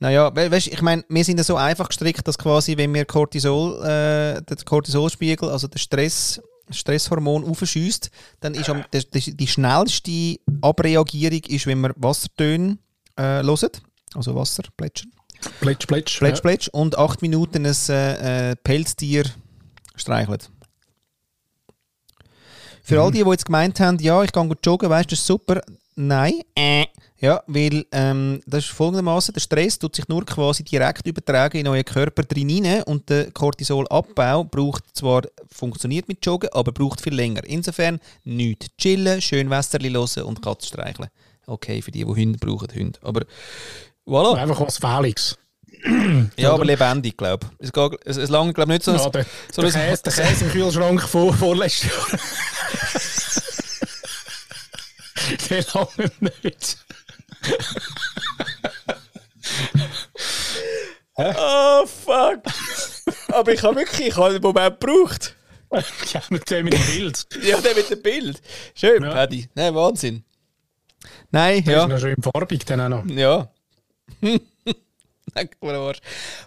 [0.00, 3.04] Naja, we weißt, ich meine, wir sind ja so einfach gestrickt, dass quasi, wenn wir
[3.04, 8.10] Cortisol, äh, den Cortisolspiegel, also das Stress, Stresshormon aufschießt,
[8.40, 12.78] dann ist am, das, die schnellste Abreagierung, ist, wenn wir Wassertöne
[13.20, 13.82] äh, hören,
[14.14, 15.12] also Wasser plätschern.
[15.60, 16.18] Plätsch, Plätsch.
[16.18, 16.68] Plätsch, plätsch.
[16.68, 19.24] Und acht Minuten ein äh, Pelztier
[19.96, 20.50] streichelt.
[22.82, 25.20] Für all die, die jetzt gemeint haben, ja, ich kann gut joggen, weißt du, das
[25.20, 25.60] ist super.
[25.94, 26.40] Nein.
[26.54, 26.86] Äh.
[27.18, 31.68] Ja, weil ähm, das ist folgendermaßen: der Stress tut sich nur quasi direkt übertragen in
[31.68, 37.44] euren Körper drin und der Cortisolabbau braucht zwar, funktioniert mit Joggen, aber braucht viel länger.
[37.44, 38.68] Insofern nichts.
[38.78, 41.10] Chillen, schön Wässerli hören und Katze streicheln.
[41.50, 42.98] Okay, für die, die Hunde brauchen, Hunde.
[43.02, 43.22] Aber
[44.06, 44.34] voilà.
[44.36, 45.36] Einfach was Fähliges.
[46.36, 47.66] Ja, aber lebendig, glaube ich.
[47.66, 48.92] Es, geht- es, es lange, glaube ich, nicht so.
[48.92, 52.06] Ja, der, so der, Käse, der Käse im Kühlschrank von vorletztes Jahr.
[55.48, 56.10] der lange
[56.42, 56.76] nicht.
[61.16, 62.42] Oh, fuck.
[63.32, 65.34] aber ich habe wirklich ich habe den Moment gebraucht.
[66.12, 67.26] ja, mit dem mit dem Bild.
[67.42, 68.40] Ja, der mit dem Bild.
[68.74, 69.10] Schön, Ja.
[69.10, 69.48] Paddy.
[69.54, 70.24] Nein, Wahnsinn.
[71.30, 71.82] Nein, Der ja.
[71.84, 73.06] ist noch schön farbig dann auch noch.
[73.06, 73.48] Ja.
[74.20, 74.40] Den.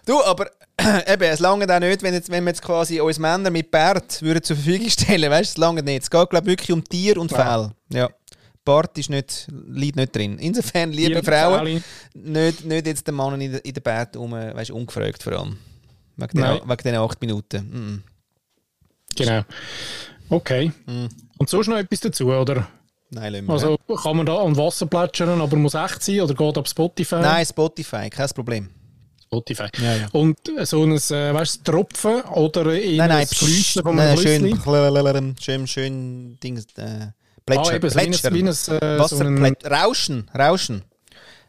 [0.04, 0.50] Du, aber
[1.06, 4.20] eben, es lange auch nicht, wenn, jetzt, wenn wir jetzt quasi uns Männer mit Bart
[4.20, 6.02] würden zur Verfügung stellen, weißt du, es lange nicht.
[6.02, 7.70] Es geht, glaube ich, wirklich um Tier und Fell.
[7.90, 8.10] Ja.
[8.64, 10.38] Bart ist nicht, liegt nicht drin.
[10.38, 11.82] Insofern, liebe Liebe Frauen,
[12.14, 15.34] nicht, nicht jetzt den Mann in der, in der Bart um, weißt, du, ungefragt vor
[15.34, 15.58] allem.
[16.16, 17.62] Wegen den, wegen den acht Minuten.
[17.62, 18.04] Mm.
[19.16, 19.42] Genau.
[20.28, 20.72] Okay.
[20.86, 21.08] Mhm.
[21.38, 22.66] Und sonst noch etwas dazu, oder?
[23.14, 23.52] Nein, lassen wir.
[23.52, 27.16] Also kann man da an Wasser plätschern, aber muss echt sein oder geht ab Spotify?
[27.16, 28.70] Nein, Spotify, kein Problem.
[29.24, 29.68] Spotify.
[29.82, 30.08] Ja, ja.
[30.12, 35.34] Und so ein, äh, weißt Tropfen oder in Nein, nein, pssst, von nein, schön, blablabla,
[35.40, 37.08] schön, schön, Dings, äh,
[37.46, 40.84] Plätschern, Ah, eben, so wie ein, wie ein, äh, so ein, Rauschen, Rauschen.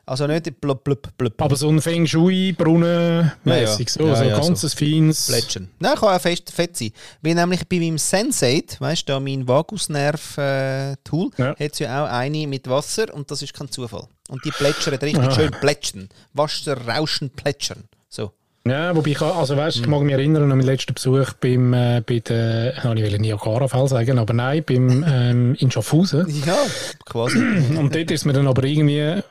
[0.07, 4.21] Also nicht blub, blub, blub, aber so ein Feng Shui-Brunnen mäßig, Ja, so, ja, so
[4.23, 5.25] ein ja, ganzes feines.
[5.27, 5.67] Plätschern.
[5.79, 6.91] Nein, kann auch fest, fett sein.
[7.23, 11.49] Weil nämlich bei meinem Sensate, weißt du, da mein Vagusnerv-Tool, Ja.
[11.57, 14.07] hat es ja auch eine mit Wasser und das ist kein Zufall.
[14.29, 15.31] Und die plätschern richtig Ah.
[15.31, 16.09] schön plätschern.
[16.33, 17.83] Wasser, Rauschen, plätschern.
[18.09, 18.31] So.
[18.67, 22.01] Ja, wobei ich, also weißt, ich mag mich erinnern an meinen letzten Besuch beim, äh,
[22.05, 26.25] bei der, ich will Niagara-Fall sagen, aber nein, beim, ähm, in Schaffhausen.
[26.45, 26.57] Ja,
[27.05, 27.37] quasi.
[27.77, 29.21] Und dort ist mir dann aber irgendwie,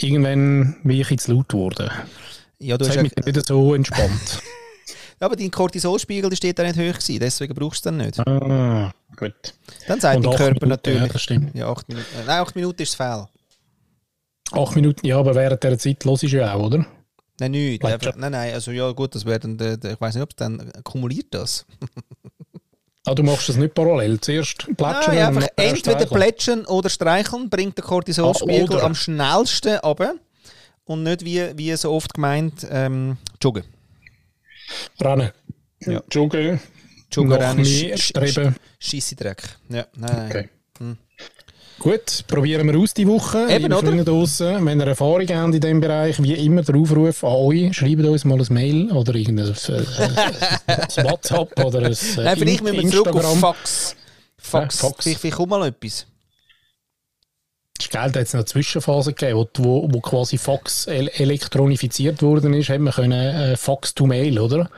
[0.00, 1.90] irgendwann wie ich zu laut geworden.
[2.58, 4.42] Ja, du Das hast ja, mich wieder so entspannt.
[5.20, 8.18] aber dein Cortisolspiegel der steht da nicht hoch gewesen, deswegen brauchst du dann nicht.
[8.20, 9.54] ah, gut.
[9.86, 11.00] Dann sagt dein Körper Minuten, natürlich.
[11.00, 11.54] Ja, das stimmt.
[11.54, 12.06] Ja, acht Minuten.
[12.18, 13.26] äh, Nein, acht Minuten ist es fehl.
[14.52, 16.86] Acht Minuten, ja, aber während dieser Zeit los ist ja auch, oder?
[17.38, 17.84] Nein, nicht.
[17.84, 20.72] Einfach, nein, nein, also ja gut, das wäre dann, ich weiß nicht, ob es dann
[20.84, 21.66] kumuliert das.
[23.06, 24.20] Ah, du machst das nicht parallel.
[24.20, 26.08] Zuerst plätschern Nein, einfach entweder streicheln.
[26.10, 30.14] plätschern oder streicheln bringt den Cortisolspiegel Ah, am schnellsten runter
[30.86, 33.62] und nicht wie, wie so oft gemeint ähm, joggen.
[35.00, 35.30] Rennen.
[35.80, 36.02] Ja.
[36.10, 36.60] Joggen.
[37.12, 38.56] Joggen, rennen, streben.
[38.80, 39.42] Scheisse Dreck.
[39.68, 40.26] Ja, nein, nein.
[40.28, 40.48] Okay.
[41.78, 43.46] Gut, probieren wir aus die Woche.
[43.50, 43.76] Eben, Liebe?
[43.76, 47.76] Freunde draussen, wenn ihr Erfahrung habt in diesem Bereich, wie immer der Aufruf an euch,
[47.76, 49.82] schreibt uns mal ein Mail oder irgendein äh,
[50.66, 53.38] ein WhatsApp oder ein äh, Nein, vielleicht müssen wir zurück auf.
[53.38, 53.96] Fax.
[54.38, 54.82] Fax.
[54.82, 55.02] Ja, Fax.
[55.04, 56.06] Vielleicht, vielleicht kommt mal etwas.
[57.78, 62.70] Es hat es noch eine Phase gegeben, wo, wo, quasi Fax el elektronifiziert worden ist,
[62.70, 64.70] hat man können äh, Fax to Mail, oder?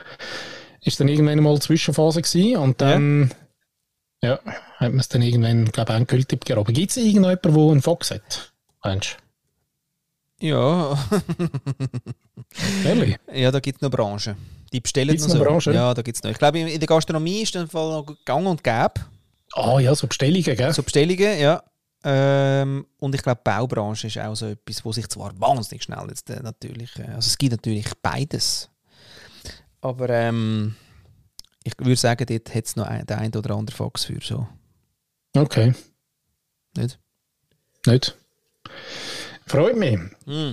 [0.81, 3.33] Ist dann irgendwann mal eine Zwischenphase gewesen und dann
[4.21, 4.39] ja.
[4.79, 6.51] Hat man es dann irgendwann, glaube ich, endgültig.
[6.51, 8.53] Aber gibt es irgendjemanden, der einen Fax hat?
[8.81, 9.17] Meinst
[10.39, 10.97] Ja?
[12.85, 13.17] Ehrlich?
[13.33, 14.37] ja da gibt es noch Branchen.
[14.71, 15.43] Die bestellen Gibt's noch so.
[15.43, 15.73] Branchen?
[15.73, 16.31] Ja, da gibt es noch.
[16.31, 18.93] Ich glaube, in der Gastronomie ist dann Fall noch gang und gäbe.
[19.53, 20.73] Ah ja, so Bestellungen, gell?
[20.73, 21.61] So Bestellungen, ja.
[22.05, 26.29] Ähm, und ich glaube, Baubranche ist auch so etwas, wo sich zwar wahnsinnig schnell jetzt
[26.29, 26.97] äh, natürlich.
[26.97, 28.69] Äh, also es gibt natürlich beides.
[29.81, 30.75] Aber ähm,
[31.65, 34.47] ich würde sagen, dort hat es noch ein, den einen oder anderen Fox für so.
[35.39, 35.73] Okay.
[36.75, 36.99] Nicht?
[37.85, 38.17] Nicht?
[39.45, 39.97] Freut mich.
[40.25, 40.51] Mm.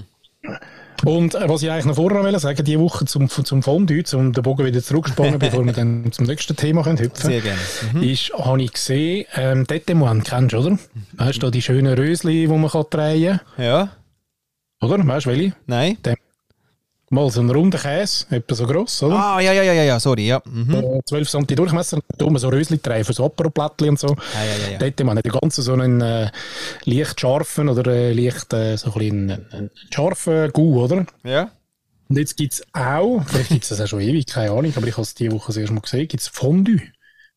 [1.04, 4.32] Und äh, was ich eigentlich noch vorher wollte sagen, diese Woche zum, zum Fondue, um
[4.32, 7.60] den Bogen wieder zurückzuspannen, bevor wir dann zum nächsten Thema können hüpfen Sehr gerne.
[7.92, 8.02] Mhm.
[8.02, 10.78] ist, habe ich gesehen, ähm, Tetemoine, kennst du, oder?
[11.12, 13.96] Weißt du, die schönen Rösli, die man kann drehen kann, Ja?
[14.80, 15.06] oder?
[15.06, 15.52] Weißt du, welche?
[15.66, 15.98] Nein?
[17.08, 19.14] Mal so einen runden Käse, etwa so gross, oder?
[19.14, 20.42] Ah, ja, ja, ja, ja, sorry, ja.
[20.44, 20.74] Mhm.
[20.74, 24.08] Äh, 12 cm Durchmesser, da tun wir so Rösli drehen, für so Aperoplättchen und so.
[24.08, 24.78] Ja, ja, ja, ja.
[24.78, 26.30] Tetemoine hat den ganzen so einen äh,
[26.84, 31.06] leicht scharfen oder äh, leicht äh, so ein bisschen einen, einen scharfen Gau, oder?
[31.22, 31.50] ja?
[32.08, 34.86] Und jetzt gibt es auch, vielleicht gibt es das auch schon ewig, keine Ahnung, aber
[34.86, 36.80] ich habe es diese Woche das erste Mal gesehen, gibt es Fondue.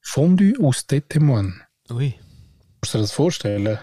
[0.01, 1.53] Fondue aus Tetemoine.
[1.91, 2.15] Ui.
[2.81, 3.77] Musst du dir das vorstellen?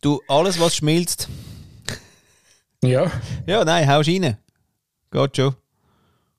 [0.00, 1.28] Du, alles, was schmilzt.
[2.82, 3.10] Ja.
[3.46, 4.36] Ja, nein, haust rein.
[5.10, 5.54] Geht schon.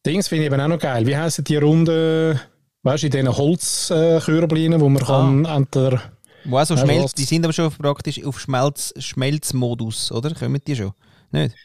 [0.06, 1.06] Dings finde ich eben auch noch geil.
[1.06, 2.40] Wie heissen die runden,
[2.84, 6.02] weißt du, in diesen Holzkörblinen, wo man kann entweder...
[6.46, 7.14] Wo auch so Ja, schmelzt, was?
[7.16, 10.34] die sind aber schon praktisch auf Schmelz, Schmelzmodus, oder?
[10.34, 10.94] Kommen die schon?
[11.32, 11.56] Nicht?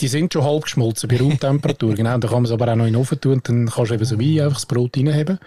[0.00, 2.16] Die sind- schon halb geschmolzen bei Raumtemperatur, genau.
[2.16, 3.94] Da kann man es aber auch noch in den Ofen tun und dann kannst du
[3.94, 5.38] eben so wie einfach das Brot reinheben.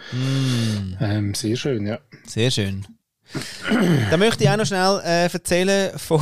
[1.00, 1.98] Ähm, sehr schön, ja.
[2.28, 2.86] Sehr schön.
[4.12, 6.22] Dann möchte ich auch noch schnell äh, erzählen von.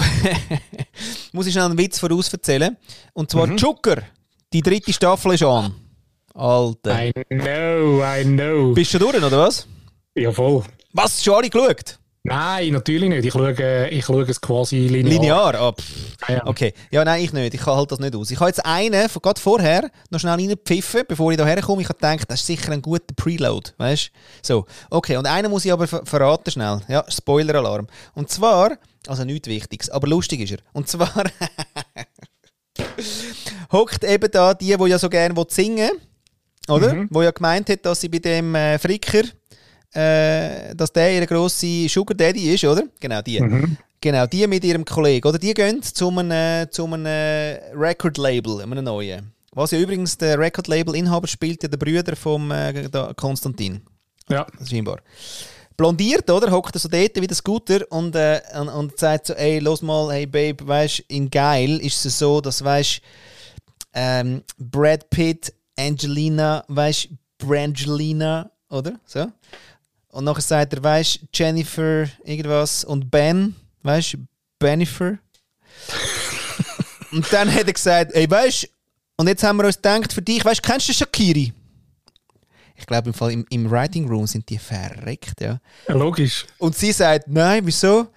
[1.34, 2.78] muss ich schnell einen Witz voraus erzählen.
[3.12, 3.58] Und zwar Mhm.
[3.58, 3.98] Zucker.
[4.54, 5.74] Die dritte Staffel ist an.
[6.36, 7.06] Alter.
[7.06, 8.72] I know, I know.
[8.74, 9.68] Bist du schon durch, oder was?
[10.14, 10.64] Ja, voll.
[10.94, 11.24] Was?
[11.24, 11.98] Schon alle geschaut?
[12.22, 13.26] Nein, natürlich nicht.
[13.26, 15.10] Ich schaue, ich schaue es quasi linear.
[15.12, 15.56] Linear?
[15.56, 15.74] Ah.
[16.22, 16.46] Ah, ja.
[16.46, 16.72] Okay.
[16.92, 17.56] Ja, nein, ich nicht.
[17.56, 18.30] Ich kann halt das nicht aus.
[18.30, 21.82] Ich habe jetzt einen, von gerade vorher, noch schnell reingepfiffen, bevor ich hierher komme.
[21.82, 23.72] Ich habe gedacht, das ist sicher ein guter Preload.
[23.78, 24.12] Weißt
[24.44, 24.48] du?
[24.48, 24.66] So.
[24.92, 25.18] Okay.
[25.18, 26.80] Und einen muss ich aber ver verraten schnell.
[26.88, 27.88] Ja, Spoiler-Alarm.
[28.14, 30.60] Und zwar, also nichts Wichtiges, aber lustig ist er.
[30.74, 31.12] Und zwar
[33.74, 35.92] hockt eben da die, die ja so gerne singen
[36.68, 36.94] oder?
[36.94, 37.08] Mhm.
[37.12, 39.24] Wo ja gemeint hat, dass sie bei dem äh, Fricker,
[39.94, 42.84] äh, dass der ihre grosse Sugar Daddy ist, oder?
[43.00, 43.42] Genau, die.
[43.42, 43.78] Mhm.
[44.00, 45.28] Genau, die mit ihrem Kollegen.
[45.28, 47.06] Oder die gehen zu einem, äh, zu einem
[47.74, 49.32] Record-Label, einem neuen.
[49.54, 53.82] Was ja übrigens der Record-Label-Inhaber spielt, ja der Brüder vom äh, Konstantin.
[54.30, 54.48] Ja.
[54.68, 55.00] Scheinbar.
[55.78, 56.52] Blondiert, oder?
[56.52, 59.82] Hockt er so dort wie der Scooter und, äh, und, und sagt so, ey, los
[59.82, 63.02] mal, hey Babe, weißt in geil ist es so, dass, weißt
[63.94, 69.00] ähm, Brad Pitt, Angelina, weißt Brangelina, oder?
[69.06, 69.32] So.
[70.10, 74.18] Und nachher sagt er, weißt Jennifer, irgendwas und Ben, weißt
[74.60, 75.18] Benifer.
[77.12, 78.70] und dann hat er gesagt, ey, weißt
[79.16, 81.54] und jetzt haben wir uns gedacht, für dich, weißt kennst du Shakiri?
[82.76, 85.60] Ich glaube, im, Fall im, im Writing Room sind die verreckt, ja.
[85.88, 86.46] ja, logisch.
[86.58, 88.08] Und sie sagt, nein, wieso?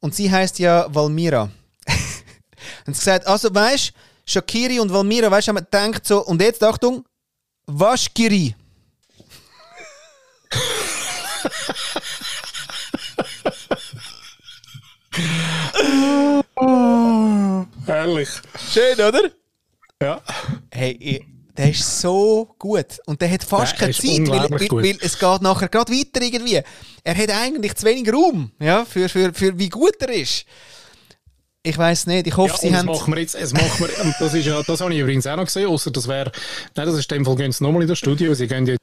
[0.00, 1.50] Und sie heißt ja Valmira.
[2.86, 3.92] und sie sagt, also weißt
[4.30, 7.04] Shakiri und Valmira, weißt du, haben wir gedacht so, und jetzt Achtung,
[7.66, 8.54] Waschkiri.
[17.86, 18.28] Herrlich.
[18.72, 19.30] Schön, oder?
[20.00, 20.22] Ja.
[20.70, 21.24] Hey, ich,
[21.56, 23.00] der ist so gut.
[23.06, 26.22] Und der hat fast Der keine Zeit, weil, weil, weil es geht nachher gerade weiter
[26.22, 26.62] irgendwie.
[27.02, 30.46] Er hat eigentlich zu wenig Raum, ja, für, für, für wie gut er ist.
[31.62, 32.86] Ich weiß nicht, ich hoffe, Ja, sie und das haben...
[32.86, 35.36] machen wir jetzt, es machen wir, und das ist ja, das habe ich übrigens auch
[35.36, 36.32] noch gesehen, außer das wäre,
[36.74, 38.76] nein, das ist in dem Fall, gehen sie nochmal in das Studio, sie gehen ja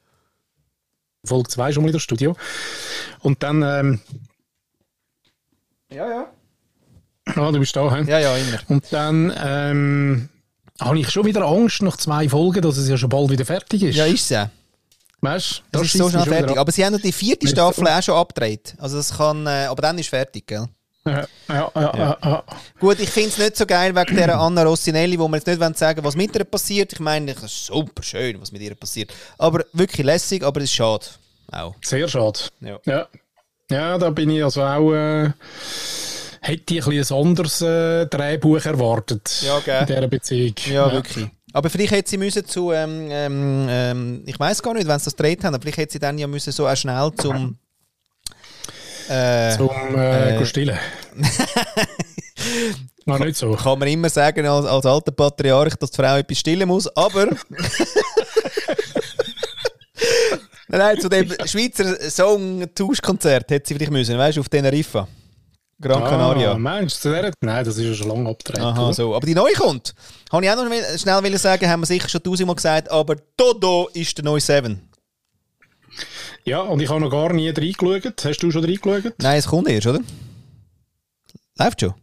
[1.26, 2.36] Folge 2 schon mal in das Studio.
[3.20, 4.00] Und dann, ähm,
[5.90, 6.26] Ja, ja.
[7.34, 8.04] ah, du bist da, hä?
[8.08, 8.60] Ja, ja, immer.
[8.68, 10.28] Und dann, ähm,
[10.80, 13.82] habe ich schon wieder Angst nach zwei Folgen, dass es ja schon bald wieder fertig
[13.82, 13.96] ist.
[13.96, 14.50] Ja, ist es ja.
[15.20, 16.56] Weißt Das ist so schnell fertig.
[16.56, 18.76] Aber sie haben die vierte Staffel auch schon abgedreht.
[18.78, 20.68] Also das kann, äh, aber dann ist fertig, gell?
[21.06, 22.44] Ja, ja, ja, ja.
[22.78, 25.78] Gut, ich finde es nicht so geil wegen dieser Anna Rossinelli, wo wir jetzt nicht
[25.78, 26.92] sagen was mit ihr passiert.
[26.92, 29.12] Ich meine, es ist super schön, was mit ihr passiert.
[29.38, 31.06] Aber wirklich lässig, aber es ist schade.
[31.50, 31.74] Auch.
[31.82, 32.40] Sehr schade.
[32.60, 32.78] Ja.
[32.84, 33.08] Ja.
[33.70, 35.30] ja, da bin ich also auch, äh,
[36.42, 39.42] hätte ich ein, ein anderes äh, Drehbuch erwartet.
[39.42, 39.80] Ja, gell.
[39.80, 40.54] In dieser Beziehung.
[40.66, 41.28] Ja, wirklich.
[41.52, 45.06] Aber vielleicht hätte sie müssen zu, ähm, ähm, ähm, ich weiß gar nicht, wenn sie
[45.06, 47.58] das gedreht haben, aber vielleicht hätte sie dann ja müssen so auch schnell zum,
[49.08, 50.44] äh, Zum äh, Äh.
[53.06, 53.52] Noch nicht so.
[53.52, 57.26] kann man immer sagen als, als alter Patriarch, dass die Frau etwas stillen muss, aber...
[60.68, 65.08] nein, zu dem Schweizer Song-Tauschkonzert hätte sie vielleicht müssen, weißt du, auf Teneriffa.
[65.80, 66.52] Gran Canaria.
[66.52, 67.32] Ah, meinst du, der?
[67.40, 68.60] Nein, das ist ja schon lange abgedreht.
[68.60, 69.14] Aha, so.
[69.14, 69.94] Aber die neue kommt.
[70.32, 70.66] Habe ich auch noch
[70.96, 74.87] schnell sagen, haben wir sicher schon tausendmal gesagt, aber Dodo ist der neue Seven.
[76.48, 78.24] Ja, und ich habe noch gar nie reingeschaut.
[78.24, 79.14] Hast du schon reingeschaut?
[79.18, 80.00] Nein, es kommt erst, oder?
[81.58, 81.94] Läuft schon?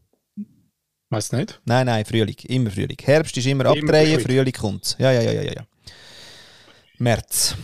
[1.10, 1.62] Weiß nicht.
[1.65, 2.36] Nein, nein, Frühling.
[2.43, 2.97] Immer Frühling.
[3.03, 4.38] Herbst ist immer Immer abdrehen, Frühling.
[4.38, 4.95] Frühling kommt.
[4.99, 5.53] Ja, ja, ja, ja, ja.
[5.53, 5.65] ja.
[6.97, 7.55] März,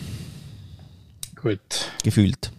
[1.36, 1.90] Gut.
[2.02, 2.50] gefühlt.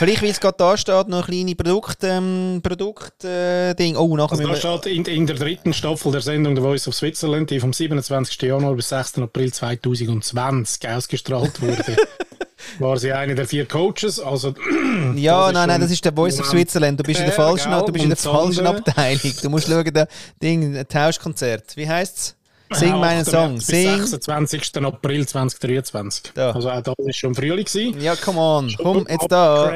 [0.00, 3.96] Vielleicht, weil es gerade da steht, noch ein kleine Produkt, ähm, Produkt äh, Ding.
[3.96, 6.94] Oh, nachher Also da steht in, in der dritten Staffel der Sendung The Voice of
[6.94, 8.40] Switzerland, die vom 27.
[8.40, 9.18] Januar bis 6.
[9.18, 11.96] April 2020 ausgestrahlt wurde,
[12.78, 14.18] war sie eine der vier Coaches.
[14.18, 14.54] Also,
[15.16, 16.98] Ja, nein, nein, das ist der Voice of Switzerland.
[16.98, 17.82] Du bist in der falschen, gell?
[17.84, 19.32] du bist in der falschen Abteilung.
[19.42, 20.08] Du musst schauen, der
[20.42, 21.76] Ding, ein Tauschkonzert.
[21.76, 22.36] Wie heißt's?
[22.72, 23.26] Sing meinen 28.
[23.26, 23.60] Song.
[23.60, 24.06] Sing.
[24.06, 24.76] 26.
[24.84, 26.32] April 2023.
[26.34, 26.52] Da.
[26.52, 28.00] Also auch das ist schon Frühling gewesen.
[28.00, 28.74] Ja, come on.
[28.78, 29.72] Komm, jetzt da.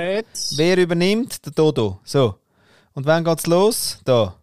[0.56, 1.44] Wer übernimmt?
[1.44, 2.00] Der Dodo.
[2.04, 2.36] So.
[2.94, 3.98] Und wann geht's los?
[4.04, 4.36] Da.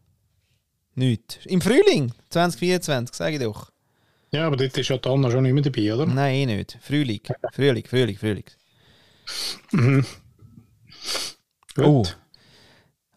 [0.96, 1.40] Nicht.
[1.46, 3.72] Im Frühling 2024, sage ich doch.
[4.32, 6.06] Ja, aber dort ist ja die Anna schon nicht mehr dabei, oder?
[6.06, 6.78] Nein, eh nicht.
[6.82, 7.22] Frühling.
[7.54, 8.46] Frühling, Frühling, Frühling.
[11.76, 11.86] Gut.
[11.86, 12.04] Oh.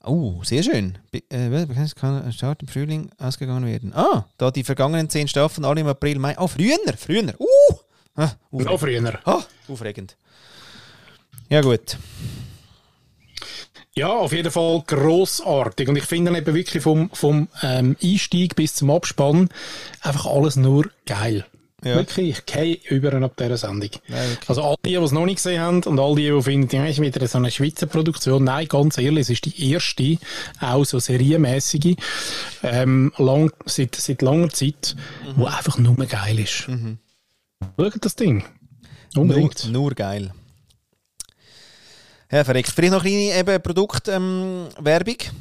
[0.07, 0.99] Oh, sehr schön.
[1.31, 3.93] Was kann Start im Frühling ausgegangen werden?
[3.95, 6.37] Ah, da die vergangenen zehn Staffeln alle im April, Mai.
[6.39, 7.35] Oh, früher, früher.
[7.39, 7.75] Uh!
[8.17, 9.09] Ah, Noch aufregend.
[9.09, 9.21] früher.
[9.25, 10.17] Ah, aufregend.
[11.49, 11.97] Ja, gut.
[13.97, 15.89] Ja, auf jeden Fall grossartig.
[15.89, 19.49] Und ich finde eben wirklich vom, vom ähm, Einstieg bis zum Abspann
[20.01, 21.47] einfach alles nur geil.
[21.85, 21.97] Ja.
[21.97, 23.91] Wirklich, ich gehe über ab dieser Sendung.
[24.09, 24.49] Ja, wirklich.
[24.49, 26.87] Also all die, die es noch nicht gesehen haben und all die, die finden, ja,
[26.87, 28.43] ist wieder so eine Schweizer Produktion.
[28.45, 30.17] Nein, ganz ehrlich, es ist die erste,
[30.61, 31.97] auch so serienmäßige,
[32.63, 35.33] ähm, lang, seit, seit langer Zeit, Mhm.
[35.37, 36.67] wo einfach nur geil ist.
[37.79, 38.45] Schaut das Ding.
[39.15, 39.65] Unbedingt.
[39.65, 40.33] Nur, nur geil.
[42.31, 42.71] Ja, verreckt.
[42.75, 44.69] Vielleicht noch eine kleine eben Produktwerbung.
[44.87, 45.37] Ähm.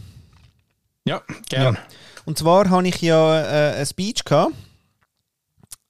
[1.06, 1.78] Ja, gern.
[2.26, 4.54] Und zwar habe ich ja äh, ein Speech gehabt,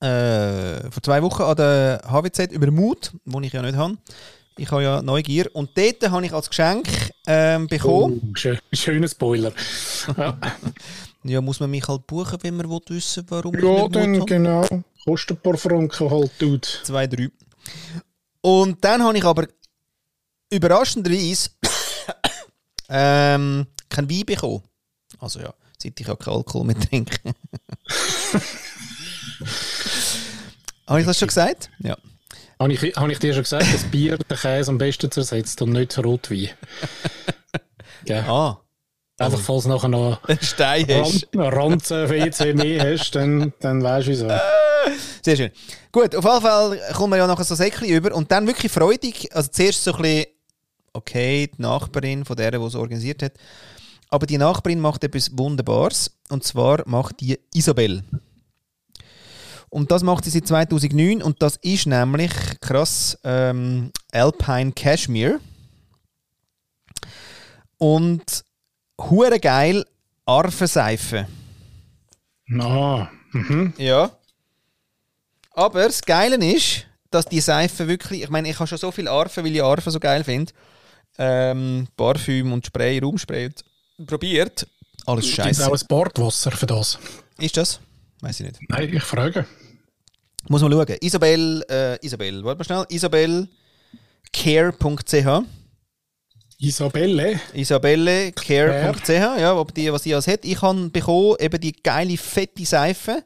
[0.03, 3.97] äh, vor zwei Wochen an der HWZ über Mut, wo ich ja nicht habe.
[4.57, 5.49] Ich habe ja Neugier.
[5.53, 6.87] Und dort habe ich als Geschenk
[7.25, 8.21] ähm, bekommen.
[8.23, 9.51] Oh, schön, schöner Spoiler.
[10.17, 10.37] Ja,
[11.25, 14.25] Ja, muss man mich halt buchen, wenn man will wissen warum ich ja dann habe.
[14.25, 14.67] genau.
[15.05, 16.67] Kostet ein paar Franken halt, dude.
[16.83, 17.29] Zwei, drei.
[18.41, 19.47] Und dann habe ich aber
[20.49, 21.49] überraschenderweise
[22.89, 24.63] ähm, kein Wein bekommen.
[25.19, 27.17] Also ja, seit ich ja keinen Alkohol mehr trinke.
[30.87, 31.69] habe ich das schon gesagt?
[31.79, 31.97] Ja.
[32.59, 35.71] Habe ich, habe ich dir schon gesagt, dass Bier den Käse am besten zersetzt und
[35.71, 36.49] nicht Rotwein?
[38.05, 38.23] Gell?
[38.27, 38.59] Ah,
[39.19, 41.27] Einfach, falls du nachher noch ein Stein hast.
[41.35, 44.27] Ranzen WC mehr hast, dann, dann weißt du wieso.
[45.23, 45.51] Sehr schön.
[45.91, 49.29] Gut, auf jeden Fall kommen wir ja nachher so Säckchen über und dann wirklich freudig.
[49.33, 50.25] Also zuerst so ein bisschen,
[50.93, 53.33] okay, die Nachbarin von der, die es organisiert hat.
[54.09, 56.17] Aber die Nachbarin macht etwas Wunderbares.
[56.29, 58.03] Und zwar macht die Isabel.
[59.73, 62.31] Und das macht sie seit 2009 und das ist nämlich
[62.61, 65.39] krass ähm, Alpine Cashmere.
[67.79, 68.45] Und
[69.01, 69.83] hure geil
[70.27, 71.27] Arfenseife.
[72.59, 73.73] Ah, mhm.
[73.77, 74.11] Ja.
[75.53, 79.07] Aber das Geile ist, dass die Seife wirklich, ich meine, ich habe schon so viel
[79.07, 80.53] Arfen, weil ich Arfen so geil finde.
[81.17, 83.49] Ähm, Parfüm und Spray, Raumspray
[84.05, 84.67] probiert.
[85.07, 85.67] Alles Gibt scheiße.
[85.67, 86.99] auch ein Bordwasser für das?
[87.39, 87.79] Ist das?
[88.21, 88.59] Weiß ich nicht.
[88.69, 89.47] Nein, ich frage.
[90.49, 90.97] Muss man schauen.
[91.01, 92.85] Isabel, äh, Isabel, warte mal schnell.
[92.89, 95.43] Isabelcare.ch
[96.59, 100.45] Isabelle, isabellecare.ch, ja, ob die, was die alles hat.
[100.45, 103.23] Ich habe bekommen eben die geile, fette Seife,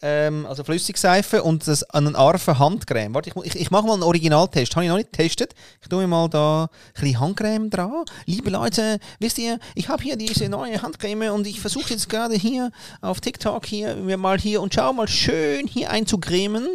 [0.00, 3.14] ähm, also Flüssigseife und das, einen Arfen Handcreme.
[3.14, 4.74] Warte, ich, ich, ich mache mal einen Originaltest.
[4.76, 5.54] Habe ich noch nicht getestet.
[5.82, 8.04] Ich tue mir mal da ein bisschen Handcreme dran.
[8.26, 12.34] Liebe Leute, wisst ihr, ich habe hier diese neue Handcreme und ich versuche jetzt gerade
[12.34, 16.66] hier auf TikTok hier mal hier und schau mal schön hier einzucremen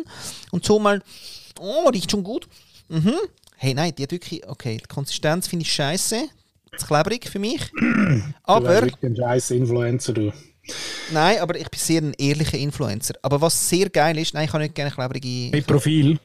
[0.51, 1.01] und so mal,
[1.59, 2.47] oh, riecht schon gut.
[2.89, 3.15] Mhm.
[3.55, 6.27] Hey, nein, die hat wirklich, okay, die Konsistenz finde ich scheiße.
[6.77, 7.71] Zu klebrig für mich.
[7.79, 10.33] du Aber, wärst wirklich ein scheiß Influencer, du.
[11.11, 13.15] Nein, aber ich bin sehr ein ehrlicher Influencer.
[13.21, 15.49] Aber was sehr geil ist, nein, ich habe nicht gerne klebrige.
[15.51, 16.19] Mit Profil.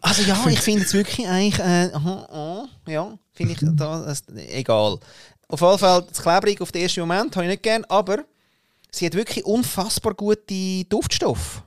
[0.00, 4.22] Also ja, ich finde es wirklich eigentlich, äh, aha, aha, ja, finde ich, da, das,
[4.48, 4.98] egal.
[5.48, 8.24] Auf jeden Fall, das klebrig auf den ersten Moment habe ich nicht gern, aber
[8.90, 11.62] sie hat wirklich unfassbar gute Duftstoffe.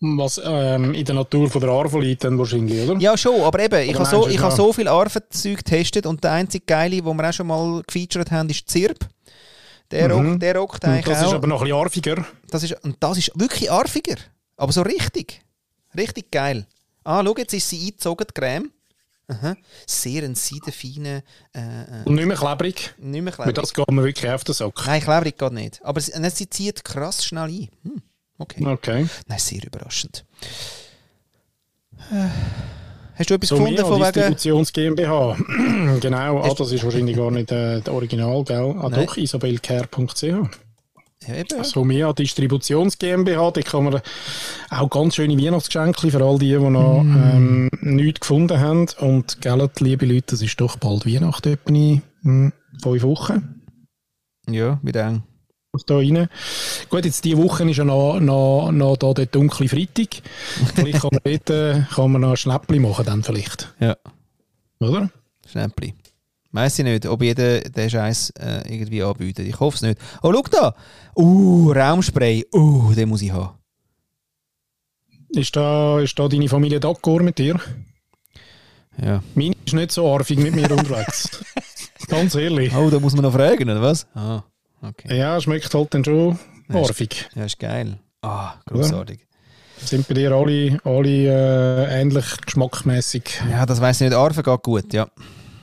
[0.00, 3.00] Was ähm, in der Natur von der Arve liegt, dann wahrscheinlich, oder?
[3.00, 6.22] Ja, schon, aber eben, ich Oder habe so, ich habe so viel Arfenzeug getestet und
[6.22, 8.98] der einzige geile, wo wir auch schon mal gefeatured haben, ist Zirb.
[9.90, 11.28] Der, rockt, der rockt eigentlich das auch.
[11.28, 12.26] ist aber noch ein bisschen arfiger.
[12.50, 14.16] das ist, und das ist wirklich arfiger.
[14.56, 15.40] Aber so richtig.
[15.96, 16.66] Richtig geil.
[17.04, 18.70] Ah, schau, jetzt ist sie eingezogen, die Creme.
[19.28, 19.56] Aha.
[19.86, 21.22] Sehr ein seidenfeiner...
[21.54, 22.94] Äh, äh, Und nicht mehr klebrig.
[22.98, 23.54] nicht mehr klebrig.
[23.56, 24.74] das geht mir wirklich auf den Sack.
[24.86, 25.84] Nein, klebrig geht nicht.
[25.84, 27.68] Aber sie, sie zieht krass schnell ein.
[27.82, 28.02] Hm,
[28.38, 28.64] okay.
[28.64, 29.06] Okay.
[29.26, 30.24] Nein, sehr überraschend.
[32.10, 32.28] Äh,
[33.18, 34.12] Hast du etwas So gefunden von wegen...
[34.12, 35.36] Distributions GmbH.
[36.00, 38.76] genau, ah, das ist wahrscheinlich gar nicht äh, der Original, gell?
[38.78, 39.06] Ah, Nein.
[39.06, 40.22] doch, isabelcare.ch.
[41.26, 41.64] Ja, eben.
[41.64, 44.00] So mehr Distributions GmbH, da kann man
[44.70, 48.86] auch ganz schöne Weihnachtsgeschenke für all die, die noch ähm, nichts gefunden haben.
[49.00, 53.62] Und gell, liebe Leute, das ist doch bald Weihnachten, etwa in hm, fünf Wochen.
[54.48, 55.24] Ja, wie eng.
[55.86, 56.28] Da rein.
[56.88, 60.22] Gut, jetzt diese Woche ist ja noch, noch, noch da der dunkle Freitag.
[60.74, 63.74] Vielleicht kann man dort äh, kann man noch ein Schnäppchen machen, dann vielleicht.
[63.80, 63.96] Ja,
[64.80, 65.10] Oder?
[65.46, 65.94] Schnäppli.
[66.52, 69.46] Weiss ich nicht, ob jeder den Scheiß äh, irgendwie anbietet.
[69.46, 69.98] Ich hoffe es nicht.
[70.22, 70.74] Oh, schau da!
[71.14, 72.46] Uh, Raumspray.
[72.54, 73.50] Uh, den muss ich haben.
[75.30, 77.60] Ist da, ist da deine Familie d'accord mit dir?
[79.00, 79.22] Ja.
[79.34, 81.44] Meine ist nicht so arfig mit mir unterwegs.
[82.08, 82.74] Ganz ehrlich.
[82.74, 84.06] Oh, da muss man noch fragen, oder was?
[84.14, 84.42] Ah,
[84.82, 85.16] okay.
[85.16, 87.28] Ja, schmeckt halt dann schon arfig.
[87.34, 87.98] Ja, ist geil.
[88.22, 89.20] Ah, großartig.
[89.78, 94.16] Sind bei dir alle, alle äh, ähnlich geschmackmäßig Ja, das weiß ich nicht.
[94.16, 95.08] Arven geht gut, ja.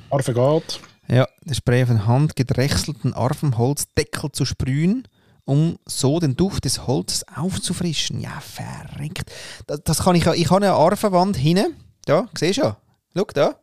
[0.09, 0.79] Arfe geht?
[1.07, 5.07] Ja, der Spray auf den handgedrechselten Arvenholzdeckel zu sprühen,
[5.43, 8.19] um so den Duft des Holzes aufzufrischen.
[8.21, 9.31] Ja, verreckt.
[9.67, 10.33] Das, das kann ich auch.
[10.33, 11.75] Ich habe eine Arvenwand hinten.
[12.05, 12.77] Da, siehst du ja.
[13.15, 13.55] Schau da.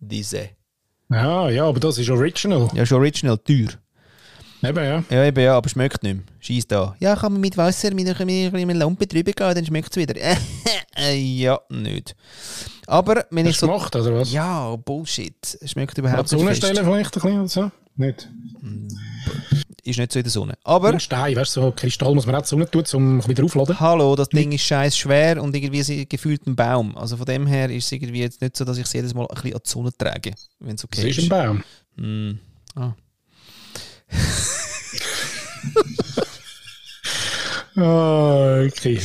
[0.00, 0.50] Diese.
[1.10, 2.68] Ja, ja, aber das ist original.
[2.74, 3.68] Ja, ist original teuer.
[4.62, 5.04] Eben, ja.
[5.10, 6.24] Ja, eben ja, aber schmeckt nicht mehr.
[6.40, 6.96] Scheiß da.
[6.98, 9.96] Ja, kann man mit Wasser, mit einer, mit einer Lampe drüber gehen, dann schmeckt es
[9.96, 10.14] wieder.
[11.14, 12.16] Ja, nicht.
[12.88, 13.66] Aber wenn ich Hast so...
[13.66, 14.32] du gemacht, oder was?
[14.32, 15.36] Ja, Bullshit.
[15.60, 16.40] Es schmeckt überhaupt nicht fest.
[16.40, 17.70] Sonnenstelle vielleicht ein bisschen oder so?
[17.94, 18.28] Nicht.
[19.84, 20.58] Ist nicht so in der Sonne.
[20.64, 20.88] Aber...
[20.88, 23.78] Ein Stein, weißt du, so Kristall muss man auch Sonne tun, um wieder aufzuladen.
[23.78, 26.96] Hallo, das Ding ist scheiß schwer und irgendwie es gefühlt ein Baum.
[26.98, 29.22] Also von dem her ist es irgendwie jetzt nicht so, dass ich es jedes Mal
[29.28, 31.30] ein bisschen an die Sonne trage, wenn es Das okay ist ist.
[31.32, 31.62] ein
[31.96, 32.34] Baum.
[32.34, 32.38] Mm.
[32.74, 32.94] Ah.
[37.76, 39.00] Ah, okay.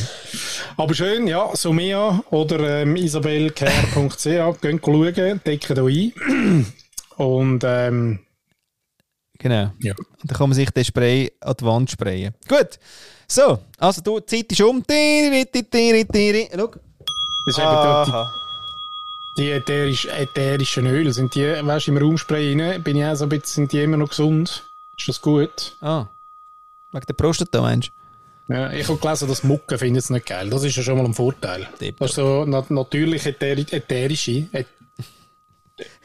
[0.76, 6.66] Aber schön, ja, Somea oder ähm, isabelcare.ch, gehen schauen, decken da ein.
[7.16, 8.18] Und ähm,
[9.38, 9.70] Genau.
[9.80, 9.94] ja.
[9.94, 12.34] Und dann kann man sich den Spray an die Wand sprayen.
[12.48, 12.78] Gut.
[13.28, 14.84] So, also du, die Zeit ist um.
[14.84, 16.48] Tiri, tiri, tiri.
[16.52, 16.66] Schau.
[16.66, 16.76] Das
[17.46, 18.32] ist eben da Aha.
[19.36, 23.14] die, die ätherisch, ätherischen Öle, sind die, weißt du, im Raumspray rein, bin ich auch
[23.14, 24.64] so ein bisschen, sind die immer noch gesund?
[24.98, 25.76] Ist das gut?
[25.80, 26.06] Ah.
[26.92, 27.90] Wegen der Prostata, meinst
[28.48, 30.48] Ja, ich habe gelesen, dass Mucke finden es nicht geil.
[30.50, 31.68] Das ist ja schon mal ein Vorteil.
[31.80, 31.98] Depp.
[31.98, 34.46] Das ist so nat natürlich ätheri ätherische,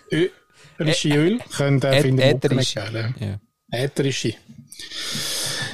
[0.09, 2.91] ätherische Öl können äh, finden Mucke nicht ätherische.
[2.91, 3.13] geil.
[3.17, 3.25] du?
[3.25, 3.39] Ja.
[3.71, 4.33] Ätherische.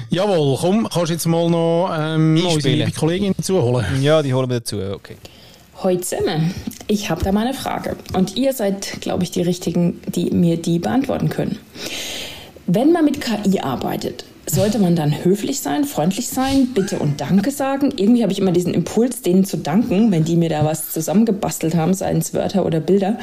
[0.09, 2.79] Jawohl, komm, kannst du jetzt mal noch ähm, unsere Einspielen.
[2.79, 4.01] liebe Kollegin dazuholen?
[4.01, 4.79] ja, die holen wir dazu.
[4.81, 5.17] Okay.
[5.83, 6.53] Hoi zusammen.
[6.87, 7.97] Ich habe da mal eine Frage.
[8.13, 11.59] Und ihr seid, glaube ich, die Richtigen, die mir die beantworten können.
[12.67, 17.51] Wenn man mit KI arbeitet, sollte man dann höflich sein, freundlich sein, bitte und danke
[17.51, 17.93] sagen?
[17.95, 21.75] Irgendwie habe ich immer diesen Impuls, denen zu danken, wenn die mir da was zusammengebastelt
[21.75, 23.19] haben, seien es Wörter oder Bilder.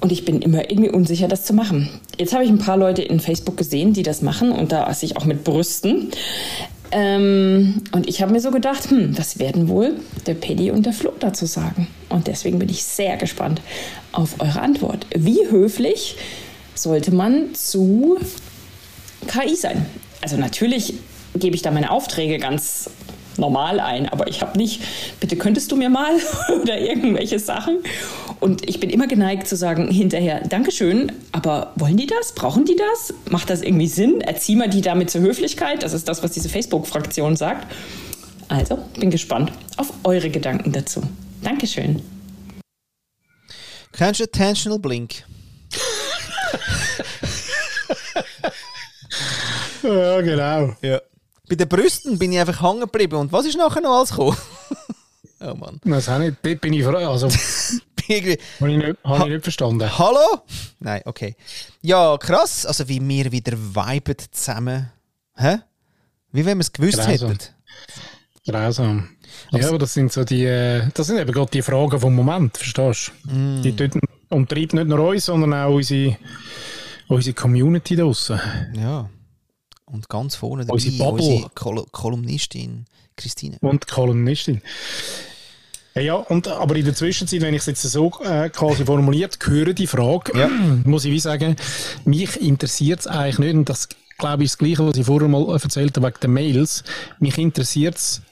[0.00, 1.88] Und ich bin immer irgendwie unsicher, das zu machen.
[2.18, 5.16] Jetzt habe ich ein paar Leute in Facebook gesehen, die das machen und da sich
[5.16, 6.10] auch mit Brüsten.
[6.92, 9.94] Ähm, und ich habe mir so gedacht, hm, was werden wohl
[10.26, 11.88] der Paddy und der Flo dazu sagen?
[12.08, 13.60] Und deswegen bin ich sehr gespannt
[14.12, 15.06] auf eure Antwort.
[15.16, 16.16] Wie höflich
[16.74, 18.18] sollte man zu
[19.26, 19.86] KI sein?
[20.20, 20.94] Also natürlich
[21.34, 22.90] gebe ich da meine Aufträge ganz
[23.38, 24.82] normal ein, aber ich habe nicht,
[25.20, 26.14] bitte könntest du mir mal
[26.62, 27.78] oder irgendwelche Sachen.
[28.40, 32.34] Und ich bin immer geneigt zu sagen hinterher, Dankeschön, aber wollen die das?
[32.34, 33.14] Brauchen die das?
[33.30, 34.20] Macht das irgendwie Sinn?
[34.20, 35.82] Erziehen wir die damit zur Höflichkeit?
[35.82, 37.66] Das ist das, was diese Facebook-Fraktion sagt.
[38.48, 41.02] Also, bin gespannt auf eure Gedanken dazu.
[41.42, 42.02] Dankeschön.
[43.96, 45.24] Du Attentional Blink?
[49.82, 50.76] Ja, genau.
[50.82, 51.00] Ja.
[51.48, 53.16] Bei den Brüsten bin ich einfach hängen geblieben.
[53.16, 54.36] Und was ist nachher noch alles gekommen?
[55.40, 55.80] oh Mann.
[55.84, 57.38] Das habe ich, dort bin ich, ver- also, habe
[58.08, 59.98] ich, nicht, habe ich nicht verstanden.
[59.98, 60.42] Hallo?
[60.78, 61.36] Nein, okay.
[61.80, 62.64] Ja, krass.
[62.64, 64.90] Also wie wir wieder viben zusammen.
[65.36, 65.58] Hä?
[66.30, 67.30] Wie wenn wir es gewusst Grausam.
[67.30, 67.38] hätten.
[68.46, 69.08] Grausam.
[69.52, 72.56] Ja, aber das sind so die, äh, das sind eben gerade die Fragen vom Moment,
[72.56, 73.30] verstehst du?
[73.34, 73.62] Mm.
[73.62, 73.90] Die
[74.30, 76.16] umtreibt nicht nur uns, sondern auch unsere,
[77.08, 78.40] unsere Community draussen.
[78.74, 79.08] Ja.
[79.92, 81.22] Und ganz vorne dabei Unsere Bubble.
[81.24, 82.86] unsere Kol Kolumnistin
[83.16, 83.58] Christine.
[83.60, 84.62] Und Kolumnistin.
[85.94, 89.38] Ja, ja, und, aber in der Zwischenzeit, wenn ich es jetzt so äh, quasi formuliert,
[89.46, 90.48] höre die Frage, Ja.
[90.84, 91.56] muss ich wie sagen,
[92.06, 95.28] mich interessiert es eigentlich nicht, und das glaube ich ist das Gleiche, was ich vorher
[95.28, 96.84] mal erzählt habe wegen den Mails,
[97.18, 98.22] mich interessiert es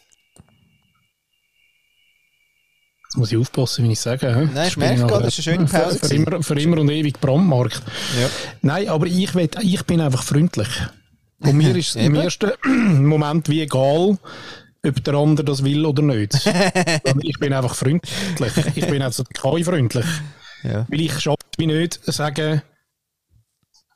[3.11, 4.48] Jetzt muss ich aufpassen, wie ich sage.
[4.54, 6.90] Nein, ich merke gerade, das ist eine schöne Pause Für, für, immer, für immer und
[6.90, 7.82] ewig Brandmarkt.
[8.20, 8.28] Ja.
[8.62, 10.68] Nein, aber ich, will, ich bin einfach freundlich.
[11.41, 12.53] Und mir ist es im ersten
[13.07, 14.18] Moment wie egal,
[14.84, 16.32] ob der andere das will oder nicht.
[16.32, 18.53] Sondern ich bin einfach freundlich.
[18.74, 20.07] Ich bin also KI-freundlich.
[20.62, 20.86] Ja.
[20.88, 22.62] Weil ich schaffe mich nicht sagen,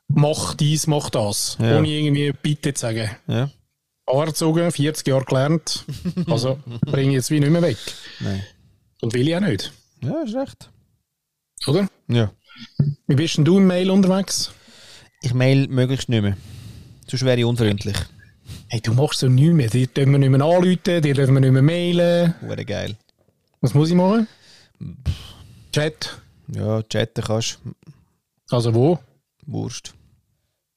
[0.07, 1.57] mach dies, mach das.
[1.59, 1.77] Ja.
[1.77, 3.09] Ohne irgendwie Bitte zu sagen.
[3.27, 3.49] Ja.
[4.07, 5.85] Angezogen, 40 Jahre gelernt.
[6.27, 7.77] Also bringe ich jetzt wie nicht mehr weg.
[8.19, 8.43] Nein.
[9.01, 9.71] Und will ich auch nicht.
[10.01, 10.69] Ja, ist recht.
[11.67, 11.87] Oder?
[12.07, 12.31] Ja.
[13.07, 14.51] Wie bist denn du im Mail unterwegs?
[15.21, 16.37] Ich mail möglichst nicht mehr.
[17.07, 17.95] Sonst wäre ich unfreundlich.
[18.67, 19.69] Hey, du machst so nichts mehr.
[19.69, 22.35] Dir dürfen wir nicht mehr anrufen, dir dürfen wir nicht mehr mailen.
[22.41, 22.95] Wäre geil.
[23.61, 24.27] Was muss ich machen?
[25.71, 26.21] Chat.
[26.47, 27.59] Ja, chatten kannst
[28.49, 28.99] Also wo?
[29.45, 29.93] Wurst.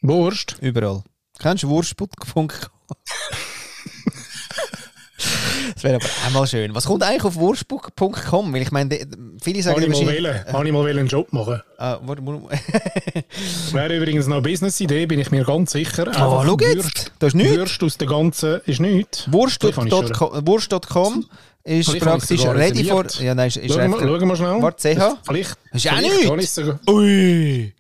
[0.03, 0.57] Wurst.
[0.61, 1.03] Überall.
[1.39, 2.49] Kennst du Wurst.com?
[5.81, 6.75] das wäre aber auch mal schön.
[6.75, 8.53] Was kommt eigentlich auf Wurst.com?
[8.53, 8.99] Weil ich meine,
[9.41, 10.45] viele sagen Kann ich mal wählen.
[10.51, 11.63] Kann ich mal einen Job machen.
[11.77, 12.23] Ah, warte.
[13.73, 16.05] Wäre übrigens noch eine Business-Idee, bin ich mir ganz sicher.
[16.07, 16.85] Oh, Einfach schau jetzt.
[16.85, 17.57] Würst- Das ist nichts.
[17.57, 19.31] Würst aus der ganzen ist nichts.
[19.33, 21.27] Wurst.com
[21.65, 23.05] ist Vielleicht praktisch ready for.
[23.21, 24.63] Ja, nein, ist, ist wir, recht- schauen wir schnell.
[24.63, 25.19] Warte, CH?
[25.25, 25.57] Vielleicht.
[25.73, 26.61] Ist auch vielleicht nichts.
[26.89, 27.75] Ui!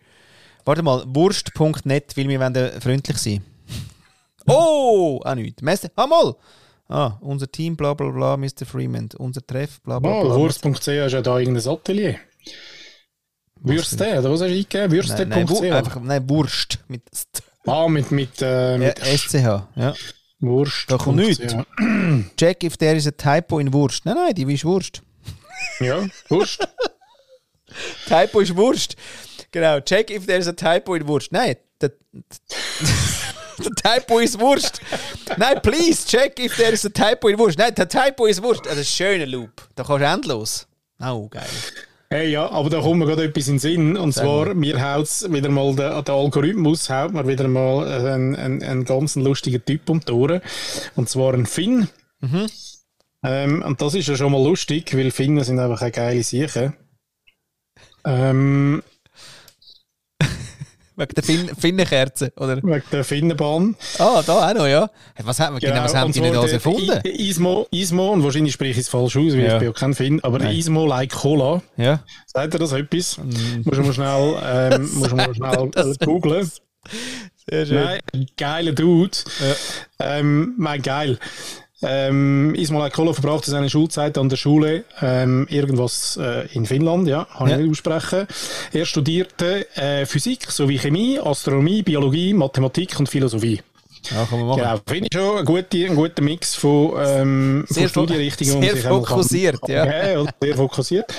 [0.64, 3.42] Warte mal, wurst.net, weil wir wollen freundlich sein.
[4.46, 5.20] Oh!
[5.24, 5.62] Auch nichts.
[5.96, 6.34] Ah, mal!
[6.88, 8.64] Ah, unser Team, bla bla bla, Mr.
[8.64, 9.08] Freeman.
[9.18, 10.34] Unser Treff, bla bla bla.
[10.36, 12.16] Wurst.ch ist ja da irgendein Atelier.
[13.60, 15.06] Würste, oder was hast du eingegeben?
[15.08, 15.72] Nein, nein, Würste.ch.
[15.74, 16.78] einfach, nein, Wurst.
[16.88, 19.66] Mit, St- Ah, mit, mit, äh, ja, mit SCH.
[19.76, 19.94] Ja.
[20.40, 20.84] Wurst.
[20.90, 21.54] Da kommt nichts.
[22.36, 24.06] Check if there is a typo in Wurst.
[24.06, 25.02] Nein, nein, die ist Wurst.
[25.80, 26.66] Ja, Wurst.
[28.06, 28.96] Typo ist Wurst.
[29.50, 31.32] Genau, check if there is a typo in Wurst.
[31.32, 31.90] Nein, der,
[33.58, 34.80] der Typo ist Wurst.
[35.38, 37.58] Nein, please check if there is a typo in Wurst.
[37.58, 38.66] Nein, der Typo ist Wurst.
[38.66, 39.68] Das ist ein schöner Loop.
[39.74, 40.66] Da kannst du endlos.
[41.00, 41.44] Oh, geil.
[42.10, 43.96] Hey, ja, aber da kommt mir gerade etwas in den Sinn.
[43.96, 44.54] Und Sag zwar, mal.
[44.54, 49.14] mir haut wieder mal der, der Algorithmus, haut mir wieder mal einen, einen, einen ganz
[49.14, 50.40] lustigen Typ um die Ohren.
[50.96, 51.88] Und zwar ein Finn.
[52.20, 52.46] Mhm.
[53.22, 56.74] Ähm, und das ist ja schon mal lustig, weil Finnen sind einfach eine geile Sache.
[58.04, 58.82] Ähm,
[60.98, 62.56] Wegen der fin Finnenkerze, oder?
[62.56, 63.76] wegen der Finnenbahn.
[63.98, 64.90] Ah, da auch noch, ja.
[65.22, 67.00] Was, hat, genau, was haben und die zwar alles erfunden?
[67.04, 69.52] Ismo, Ismo, und wahrscheinlich spreche ich es falsch aus, weil Ja.
[69.54, 70.56] ich bin ja kein Finn, aber Nein.
[70.56, 71.62] Ismo like Cola.
[71.76, 72.00] Ja.
[72.26, 73.18] Sagt ihr das etwas?
[73.64, 76.50] Muss man mal schnell, ähm, muss man schnell Das- äh, googlen.
[77.50, 79.16] Sehr Nein, ein geiler Dude.
[80.00, 81.18] Ähm, mein geil.
[81.80, 87.24] Ähm, Ismail Kola verbrachte seine Schulzeit an der Schule ähm, irgendwas äh, in Finnland, ja,
[87.36, 87.54] kann Ja.
[87.56, 88.26] ich nicht aussprechen.
[88.72, 93.60] Er studierte äh, Physik sowie Chemie, Astronomie, Biologie, Mathematik und Philosophie.
[94.10, 94.60] Ja, kann man machen.
[94.62, 98.62] Genau, finde ich schon ein guter, ein guter Mix von, ähm, Sehr von Studienrichtungen.
[98.62, 100.20] sehr fokussiert, kann ja.
[100.20, 100.32] oder?
[100.40, 101.14] Sehr fokussiert.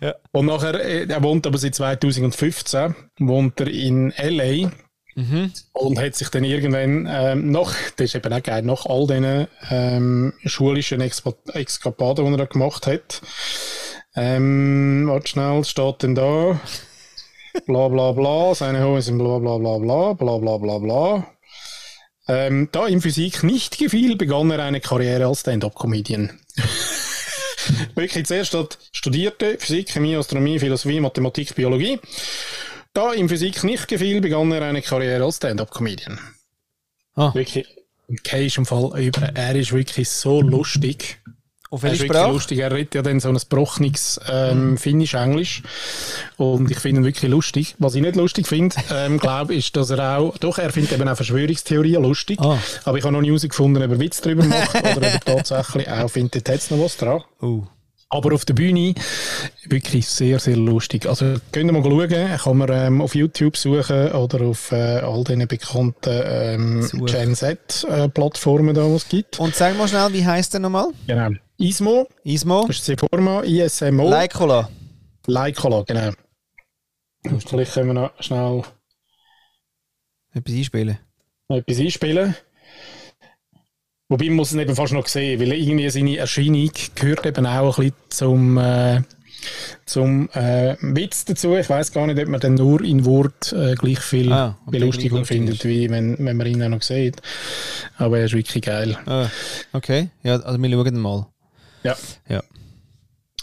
[0.00, 0.14] Ja.
[0.32, 4.70] Und nachher, äh, er wohnt aber seit 2015, wohnt er in L.A.,
[5.14, 5.52] Mhm.
[5.72, 9.48] und hat sich dann irgendwann ähm, nach, das ist eben auch geil, nach all diesen
[9.70, 13.20] ähm, schulischen Exkapaden, die er da gemacht hat,
[14.14, 16.60] ähm, warte schnell, steht denn da,
[17.66, 21.26] bla bla bla, seine Hosen sind bla bla bla bla, bla bla bla bla.
[22.28, 26.38] Ähm, da ihm Physik nicht gefiel, begann er eine Karriere als Stand-up-Comedian.
[27.94, 31.98] Wirklich zuerst hat studierte Physik, Chemie, Astronomie, Philosophie, Mathematik, Biologie.
[32.92, 36.18] Da ihm Physik nicht gefiel, begann er eine Karriere als Stand-up-Comedian.
[37.14, 37.32] Ah.
[37.34, 37.66] Wirklich,
[38.08, 39.22] okay, ist im Fall über.
[39.34, 41.20] Er ist wirklich so lustig.
[41.72, 42.32] Auf Er welche ist wirklich Sprache?
[42.32, 42.58] lustig.
[42.58, 45.62] Er redet ja dann so ein gebrochenes ähm, Finnisch-Englisch.
[46.36, 47.76] Und ich finde ihn wirklich lustig.
[47.78, 51.08] Was ich nicht lustig finde, ähm, glaube ist, dass er auch, doch, er findet eben
[51.08, 52.40] auch Verschwörungstheorien lustig.
[52.40, 52.58] Ah.
[52.84, 55.88] Aber ich habe noch nie herausgefunden, ob er Witz darüber macht oder ob er tatsächlich
[55.88, 57.22] auch findet, dort hat's noch was dran.
[57.40, 57.62] Oh.
[58.12, 58.94] Aber auf der Bühne
[59.66, 61.06] wirklich sehr, sehr lustig.
[61.06, 65.22] Also könnt ihr mal schauen, kann man ähm, auf YouTube suchen oder auf äh, all
[65.22, 66.90] diesen bekannten ähm.
[67.06, 69.38] Gen Z-Plattformen, da, was es gibt.
[69.38, 70.88] Und sag mal schnell, wie heißt der nochmal?
[71.06, 71.30] Genau.
[71.58, 72.64] Ismo, Ismo?
[72.66, 74.68] das ist Seforma, ISMO, Leikola.
[75.26, 76.10] Leikola, genau.
[77.26, 78.62] Und Vielleicht können wir noch schnell
[80.32, 80.98] Etwas einspielen.
[81.48, 82.34] etwas einspielen.
[84.10, 87.78] Wobei man muss es eben fast noch sehen, weil irgendwie seine Erscheinung gehört eben auch
[87.78, 89.00] ein bisschen zum, äh,
[89.86, 91.54] zum äh, Witz dazu.
[91.56, 95.24] Ich weiß gar nicht, ob man dann nur in Wort äh, gleich viel Ah, Belustigung
[95.24, 95.64] findet, ist.
[95.64, 97.22] wie wenn, wenn man ihn auch noch sieht.
[97.98, 98.98] Aber er ist wirklich geil.
[99.06, 99.28] Ah,
[99.72, 100.10] okay.
[100.24, 101.26] Ja, also wir schauen mal.
[101.84, 101.94] Ja.
[102.28, 102.42] Ja.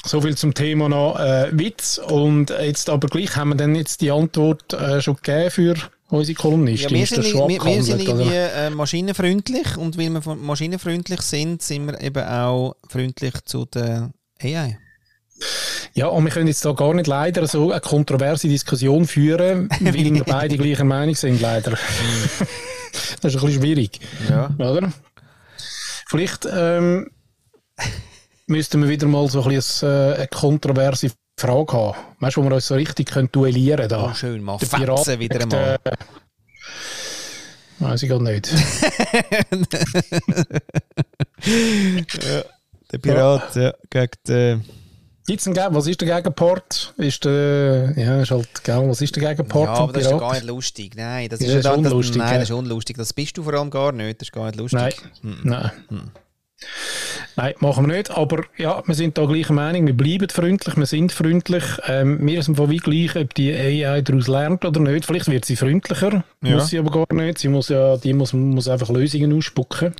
[0.05, 1.97] So viel zum Thema noch äh, Witz.
[1.97, 5.75] Und jetzt aber gleich haben wir dann jetzt die Antwort äh, schon gegeben für
[6.09, 6.89] unsere Ja, Kolumnistin.
[6.91, 11.61] wir ist sind, schon wir, wir sind irgendwie äh, maschinenfreundlich und weil wir maschinenfreundlich sind,
[11.61, 14.77] sind wir eben auch freundlich zu der AI.
[15.93, 20.13] Ja, und wir können jetzt da gar nicht leider so eine kontroverse Diskussion führen, weil
[20.13, 21.71] wir beide gleicher Meinung sind, leider.
[23.21, 23.99] das ist ein bisschen schwierig.
[24.29, 24.49] Ja.
[24.57, 24.91] Oder?
[26.07, 27.09] Vielleicht ähm,
[28.47, 31.97] müssten wir wieder mal so ein bisschen äh, eine kontroverse Frage haben.
[32.19, 34.03] Weißt du, wo wir uns so richtig können duellieren können?
[34.09, 35.77] Oh, schön, mal Der fetzen Pirat wieder einmal.
[35.83, 35.91] äh,
[37.79, 38.49] Weiß ich gar nicht.
[42.91, 44.65] Der Pirat, ja, gegen den...
[45.27, 46.93] Gibt's einen was ist der Gegenpart?
[46.95, 50.17] Ist der, ja, ist halt, gell, was ist der Gegenpart Ja, aber das ist ja
[50.17, 50.95] gar nicht lustig.
[50.95, 52.39] Nein, das Ja, ist, ja das ist dann, das, unlustig, Nein, ja.
[52.39, 52.97] das ist unlustig.
[52.97, 54.21] Das bist du vor allem gar nicht.
[54.21, 54.79] Das ist gar nicht lustig.
[54.79, 55.39] Nein, Hm.
[55.43, 55.71] nein.
[57.35, 58.09] Nein, machen wir nicht.
[58.11, 59.85] Aber ja, wir sind da gleicher Meinung.
[59.85, 61.63] Wir bleiben freundlich, wir sind freundlich.
[61.85, 65.05] Ähm, mir ist einfach wie gleich, ob die AI daraus lernt oder nicht.
[65.05, 66.55] Vielleicht wird sie freundlicher, Ja.
[66.55, 67.37] muss sie aber gar nicht.
[67.37, 69.93] Sie muss ja, die muss, muss einfach Lösungen ausspucken.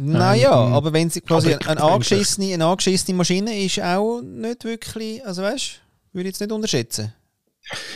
[0.00, 5.24] Naja, aber wenn sie quasi aber- eine angeschissene, eine angeschissene Maschine ist, auch nicht wirklich,
[5.24, 5.80] also weißt
[6.12, 7.12] du, würde ich jetzt nicht unterschätzen.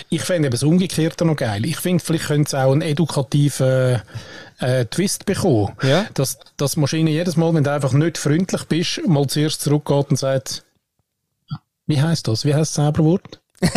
[0.09, 1.65] Ich fände eben das Umgekehrte noch geil.
[1.67, 4.01] Ich finde, vielleicht könnte es auch einen edukativen
[4.61, 5.73] äh, Twist bekommen.
[5.83, 6.07] Ja.
[6.15, 10.11] Dass, dass die Maschine jedes Mal, wenn du einfach nicht freundlich bist, mal zuerst zurückgeht
[10.11, 10.65] und sagt,
[11.87, 12.45] wie heißt das?
[12.45, 13.41] Wie heißt das Zauberwort?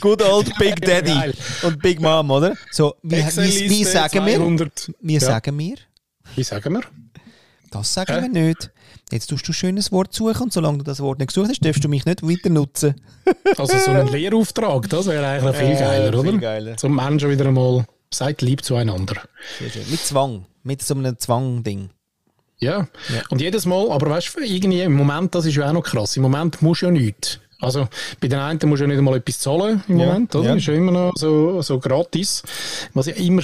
[0.00, 1.34] Good old Big Daddy Geil.
[1.62, 2.54] und Big Mom, oder?
[2.70, 4.36] So, wie, wie, wie sagen wir?
[4.36, 4.92] 200.
[5.00, 5.20] Wie Ja.
[5.20, 5.76] sagen wir?
[6.34, 6.82] Wie sagen wir?
[7.70, 8.22] Das sagen Hä?
[8.22, 8.70] wir nicht.
[9.10, 11.64] Jetzt tust du ein schönes Wort suchen und solange du das Wort nicht gesucht hast,
[11.64, 12.94] darfst du mich nicht weiter nutzen.
[13.56, 16.38] Also so ein Lehrauftrag, das wäre eigentlich viel Äh, geiler, viel oder?
[16.38, 16.76] geiler.
[16.76, 17.84] Zum Menschen wieder einmal,
[18.14, 19.22] seid lieb zueinander.
[19.90, 20.46] Mit Zwang.
[20.62, 21.90] Mit so einem Zwang-Ding.
[22.58, 22.86] Ja.
[23.30, 26.16] Und jedes Mal, aber weißt du, irgendwie im Moment, das ist ja auch noch krass,
[26.16, 27.40] im Moment musst du ja nichts.
[27.60, 27.88] Also
[28.20, 30.48] bei den einen musst du ja nicht einmal etwas zahlen im Ja, Moment, oder?
[30.50, 30.54] ja.
[30.56, 32.42] Ist ja immer noch so, so gratis.
[32.94, 33.42] Was ja immer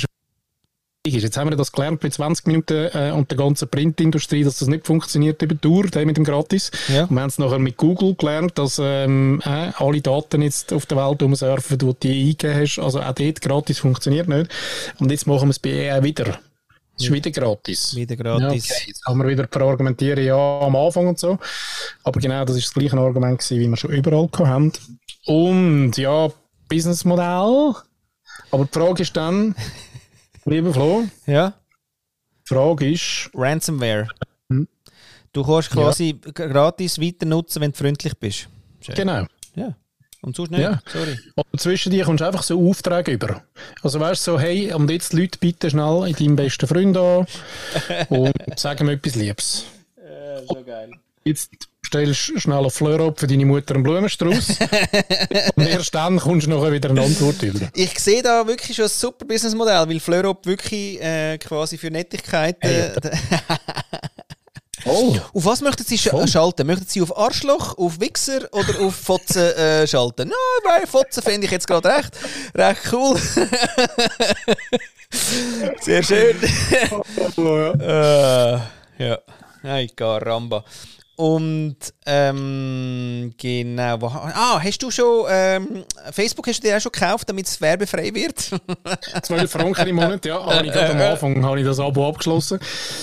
[1.06, 1.22] ist.
[1.22, 4.68] Jetzt haben wir das gelernt bei 20 Minuten äh, und der ganzen Printindustrie, dass das
[4.68, 6.70] nicht funktioniert über Tour, der mit dem Gratis.
[6.88, 7.04] Ja.
[7.04, 10.86] Und wir haben es nachher mit Google gelernt, dass ähm, äh, alle Daten jetzt auf
[10.86, 12.78] der Welt rumsurfen, die du die eingegeben hast.
[12.78, 14.50] Also auch dort gratis funktioniert nicht.
[14.98, 16.40] Und jetzt machen wir es bei AI wieder.
[16.96, 17.94] Es ist wieder gratis.
[17.94, 18.70] Wieder Ja, gratis.
[18.70, 18.82] okay.
[18.88, 21.38] Jetzt kann man wieder verargumentieren, ja, am Anfang und so.
[22.02, 24.72] Aber genau, das ist das gleiche Argument gewesen, wie wir schon überall gehabt haben.
[25.26, 26.28] Und ja,
[26.68, 27.74] Businessmodell.
[28.50, 29.54] Aber die Frage ist dann,
[30.48, 31.54] lieber Flo, Ja.
[32.44, 34.08] die Frage ist, Ransomware.
[34.50, 34.66] Hm.
[35.32, 38.48] Du kannst quasi g- gratis weiter nutzen, wenn du freundlich bist.
[38.80, 38.94] Schön.
[38.94, 39.26] genau.
[39.54, 39.74] Ja.
[40.20, 40.60] Und sonst nicht.
[40.60, 40.80] Ja.
[40.86, 41.16] Sorry.
[41.36, 43.42] Aber zwischen dir kommst du einfach so Aufträge über.
[43.82, 47.26] Also weißt du, so, hey, und jetzt Leute bitte schnell in deinem besten Freund an
[48.08, 49.64] und sag ihm etwas Liebes.
[50.48, 50.90] so geil.
[51.24, 51.50] Jetzt
[51.88, 54.48] stellst schnell auf Fleur für deine Mutter einen Blumenstrauß.
[55.56, 57.68] und erst dann kommst du nachher wieder eine Antwort über.
[57.74, 62.56] Ich sehe da wirklich schon ein super Businessmodell, weil Fleurop wirklich äh, quasi für Nettigkeit.
[62.62, 62.92] Äh,
[64.84, 66.66] Oh, auf was möchten Sie sch schalten?
[66.66, 70.28] Möchten Sie auf Arschloch, auf Wichser oder auf Fotzen äh, schalten?
[70.64, 72.12] Na, bei Fotzen finde ich jetzt gerade recht,
[72.54, 73.20] recht cool.
[75.80, 76.36] Sehr schön.
[77.80, 78.52] äh,
[79.04, 79.18] ja.
[79.64, 80.64] Ay, caramba.
[81.18, 84.00] Und ähm, genau.
[84.00, 87.60] Wo, ah, hast du schon ähm, Facebook hast du dir auch schon gekauft, damit es
[87.60, 88.38] werbefrei wird?
[89.22, 90.40] 12 Franken im Monat, ja.
[90.40, 92.60] Habe ich gerade am Anfang habe ich das Abo abgeschlossen.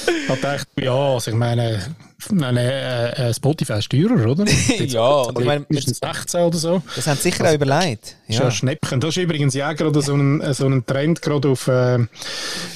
[0.07, 1.93] Ich gedacht, ja, also ich meine,
[2.31, 4.45] meine äh, äh, Spotify ist teurer, oder?
[4.79, 6.81] ja, und ich meine, Ist 16 oder so.
[6.95, 8.15] das haben sie sicher auch überlegt.
[8.27, 8.99] Ja ein Schnäppchen.
[8.99, 11.99] Das ist übrigens ja gerade so ein, so ein Trend gerade auf, äh,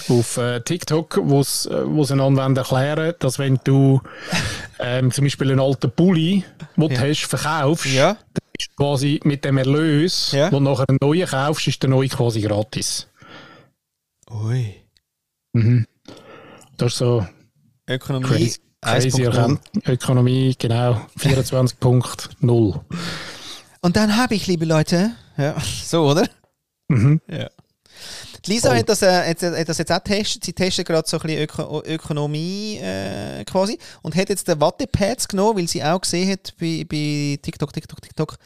[0.09, 4.01] auf äh, TikTok, wo sie einander erklären dass wenn du
[4.79, 6.43] ähm, zum Beispiel einen alten Pulli,
[6.77, 7.01] den du Ja.
[7.01, 8.13] hast, verkaufst, Ja.
[8.33, 10.51] dann ist quasi mit dem Erlös, Ja.
[10.51, 13.07] wo du nachher einen neuen kaufst, ist der neue quasi gratis.
[14.29, 14.75] Ui.
[15.53, 15.85] Mhm.
[16.77, 17.25] Das ist so
[17.89, 19.23] Ökonomie crazy, crazy 1.0.
[19.25, 19.59] erkannt.
[19.87, 22.79] Ökonomie, genau, 24.0.
[23.81, 26.27] Und dann habe ich, liebe Leute, ja, so, oder?
[26.89, 27.21] Mhm.
[27.29, 27.49] Ja.
[28.45, 28.75] Die Lisa Oh.
[28.75, 30.45] hat, das, äh, hat, hat das jetzt auch getestet.
[30.45, 35.27] Sie testet gerade so ein bisschen Öko Ökonomie äh, quasi und hat jetzt den Wattepads
[35.27, 38.37] genommen, weil sie auch gesehen hat bei, bei TikTok, TikTok, TikTok.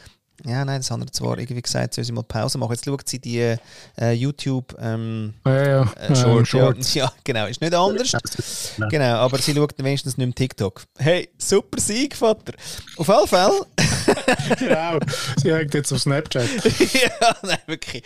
[0.45, 2.73] Ja, nein, das andere zwar irgendwie gesagt, soll sie mal Pause machen.
[2.73, 3.55] Jetzt schaut sie die
[3.99, 5.93] äh, YouTube ähm, Ja, ja.
[5.93, 6.93] äh, Short, Shorts.
[6.93, 8.11] Ja, genau, ist nicht anders.
[8.77, 8.89] Nein.
[8.89, 10.83] Genau, aber sie schaut wenigstens nicht mehr TikTok.
[10.97, 12.53] Hey, super Sieg, Vater.
[12.97, 13.65] Auf alle Fälle.
[14.59, 14.99] genau.
[15.37, 16.47] Sie hängt jetzt auf Snapchat.
[16.93, 18.03] ja, nein, wirklich.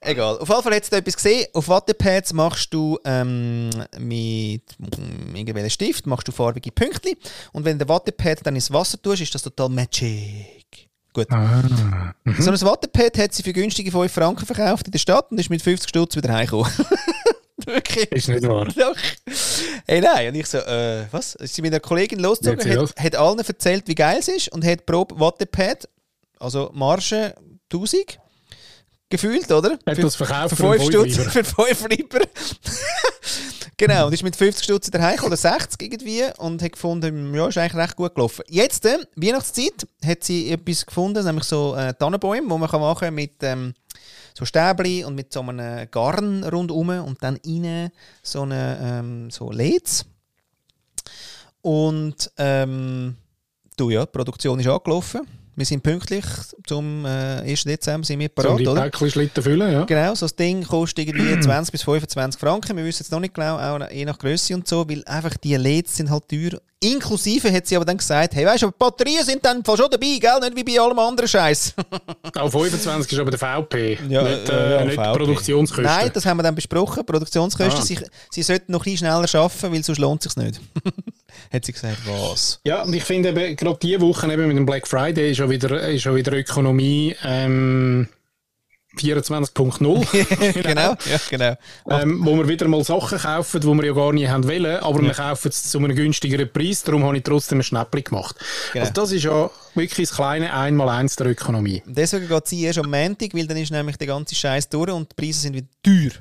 [0.00, 0.38] Egal.
[0.38, 1.46] Auf Fall hat sie da etwas gesehen.
[1.52, 7.14] Auf Wattepads machst du ähm, mit mm, irgendwelchen Stift machst du farbige Pünktchen.
[7.52, 10.85] Und wenn du den Wattepad dann ins Wasser tust, ist das total magic.
[11.16, 11.32] Gut.
[11.32, 12.12] Ah.
[12.38, 15.48] So ein Wattepad hat sie für günstige 5 Franken verkauft in der Stadt und ist
[15.48, 16.70] mit 50 Stutz wieder heimgekommen.
[17.64, 18.12] Wirklich.
[18.12, 18.66] Ist nicht wahr.
[18.66, 18.94] Doch.
[19.86, 20.28] Hey, nein.
[20.28, 21.34] Und ich so, äh, was?
[21.36, 24.62] Ist sie mit einer Kollegin losgezogen, hat, hat allen erzählt, wie geil es ist und
[24.62, 25.88] hat pro Wattepad,
[26.38, 27.34] also Marge
[27.72, 28.18] 1000,
[29.08, 29.78] gefühlt, oder?
[29.86, 32.20] Hat das verkauft für für 5 einen Stutz, für 5 Lieber.
[33.76, 37.58] Genau, und ist mit 50 Stutz daheim oder 60 irgendwie und hat gefunden, ja, ist
[37.58, 38.44] eigentlich recht gut gelaufen.
[38.48, 43.14] Jetzt, äh, Weihnachtszeit, hat sie etwas gefunden, nämlich so äh, Tannenbäume, die man kann machen
[43.14, 43.74] mit ähm,
[44.34, 47.90] so Stäbli und mit so einem Garn rundum und dann innen
[48.22, 50.04] so eine ähm, so LEDs.
[51.62, 53.16] Und ähm,
[53.76, 55.26] du ja, die Produktion ist angelaufen.
[55.56, 56.24] Wir sind pünktlich
[56.66, 57.64] zum äh, 1.
[57.64, 58.90] Dezember sind wir parat, die oder?
[58.92, 59.84] Schlitten füllen, ja.
[59.84, 62.76] Genau, so das Ding kostet irgendwie 20 bis 25 Franken.
[62.76, 65.56] Wir wissen jetzt noch nicht genau, auch je nach Größe und so, weil einfach die
[65.56, 66.60] LEDs sind halt teuer.
[66.92, 70.18] Inklusive hat sie aber dann gesagt, hey, weißt du, Batterien sind dann voll schon dabei,
[70.20, 70.38] gell?
[70.40, 71.74] Nicht wie bei allem anderen Scheiß.
[72.36, 75.12] Auch 25 ist aber der VP, Ja, nicht, äh, ja, nicht VP.
[75.18, 75.84] Produktionskosten.
[75.84, 77.04] Nein, das haben wir dann besprochen.
[77.04, 77.84] Produktionskosten, Ah.
[77.84, 77.98] sie,
[78.30, 80.60] sie sollten noch ein bisschen schneller arbeiten, weil sonst lohnt es sich nicht.
[81.52, 82.60] hat sie gesagt, was?
[82.64, 85.50] Ja, und ich finde eben, gerade diese Woche eben mit dem Black Friday ist schon
[85.50, 88.08] wieder, ist schon wieder Ökonomie ähm,
[88.98, 90.62] 24.0.
[90.62, 91.56] genau, ja, genau.
[91.90, 95.02] ähm, wo wir wieder mal Sachen kaufen, die wir ja gar nie haben wollen, aber
[95.02, 98.36] wir kaufen es zu einem günstigeren Preis, darum habe ich trotzdem ein Schnäppchen gemacht.
[98.72, 98.82] Genau.
[98.82, 101.82] Also das ist ja wirklich das kleine Einmaleins der Ökonomie.
[101.86, 105.10] Deswegen geht sie erst am Montag, weil dann ist nämlich der ganze Scheiß durch und
[105.10, 106.12] die Preise sind wieder teuer.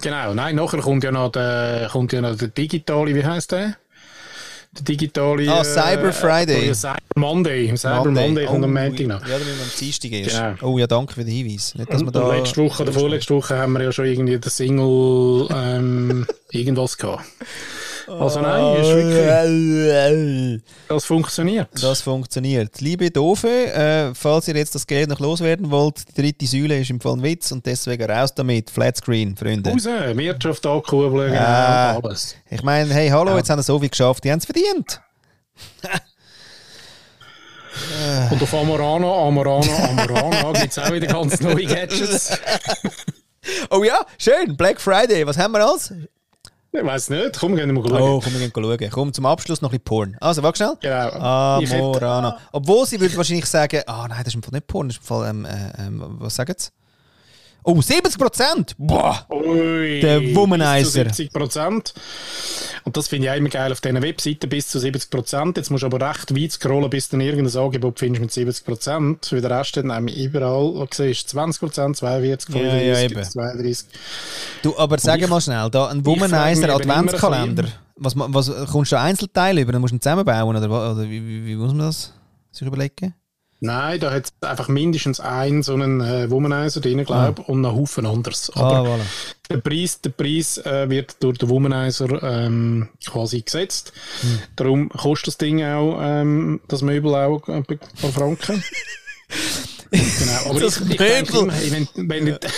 [0.00, 3.76] Genau, nein, nachher kommt ja noch der, kommt ja noch der digitale, wie heißt der?
[4.74, 5.52] Der digitale...
[5.52, 6.70] Ah, Cyber Friday.
[6.70, 7.76] Äh, Cyber Monday.
[7.76, 9.26] Cyber Monday, kommt am Montag noch.
[9.28, 10.30] Ja, müssen wir am Dienstag erst.
[10.30, 10.72] Genau.
[10.72, 11.74] Oh ja, danke für den Hinweis.
[11.74, 12.34] Nicht, dass Und da...
[12.34, 17.24] letzte Woche oder vorletzte Woche haben wir ja schon irgendwie den Single ähm, irgendwas gehabt.
[18.20, 21.68] Also nein, ist wirklich, das funktioniert.
[21.80, 22.80] Das funktioniert.
[22.80, 26.90] Liebe Doofe, äh, falls ihr jetzt das Geld noch loswerden wollt, die dritte Säule ist
[26.90, 28.70] im Fall ein Witz und deswegen raus damit.
[28.70, 29.70] Flatscreen, Freunde.
[29.70, 32.36] Raus, Wirtschaft ankurbeln, genau, alles.
[32.50, 35.00] Ich meine, hey, hallo, jetzt haben wir so viel geschafft, die haben es verdient.
[38.30, 42.36] Und auf Amorana, Amorana, Amorana gibt es auch wieder ganz neue Gadgets.
[43.70, 45.92] Oh ja, schön, Black Friday, was haben wir alles?
[46.74, 48.00] Ich weiß nicht, komm, gehen wir schauen.
[48.00, 48.90] Oh, komm, wir gehen schauen.
[48.90, 50.16] Komm, zum Abschluss noch ein bisschen Porn.
[50.20, 50.76] Also, warte schnell.
[50.80, 51.76] Genau.
[51.78, 52.38] Amorana.
[52.50, 55.02] Obwohl sie würde wahrscheinlich sagen, ah nein, das ist im Fall nicht Porn, das ist
[55.02, 56.70] im Fall, ähm, äh, ähm, was sagen sie?
[57.64, 58.74] Oh, 70 Prozent!
[58.76, 59.24] Boah!
[59.30, 61.04] Ui, Der Womanizer.
[61.04, 61.94] Bis zu 70 Prozent.
[62.84, 65.56] Und das finde ich auch immer geil auf diesen Webseiten, bis zu 70 Prozent.
[65.56, 69.26] Jetzt musst du aber recht weit scrollen, bis du irgendein Angebot findest mit 70 Prozent.
[69.26, 73.00] Für den Rest dann nämlich überall, wo du siehst, 20 Prozent, 42, Ja, 35, ja,
[73.00, 73.22] eben.
[73.30, 73.86] 32.
[74.62, 77.68] Du, aber sag ich- mal schnell, da ein Womanizer Adventskalender.
[77.94, 79.70] Was, was, kommst du Einzelteile über?
[79.70, 82.12] Dann musst du ihn zusammenbauen, oder, oder wie, wie, wie muss man das
[82.50, 83.14] sich überlegen?
[83.64, 87.64] Nein, da hat es einfach mindestens einen so einen äh, Womanizer drin, glaube ich, und
[87.64, 88.50] einen Haufen anderes.
[88.56, 89.02] Aber ah, voilà.
[89.50, 93.92] der Preis, der Preis äh, wird durch den Womanizer ähm, quasi gesetzt.
[94.22, 94.38] Hm.
[94.56, 98.64] Darum kostet das Ding auch, ähm, das Möbel auch ein paar Franken.
[99.92, 101.52] genau, aber Das ich, ich denke Möbel.
[101.52, 102.40] hey, wenn, wenn, du-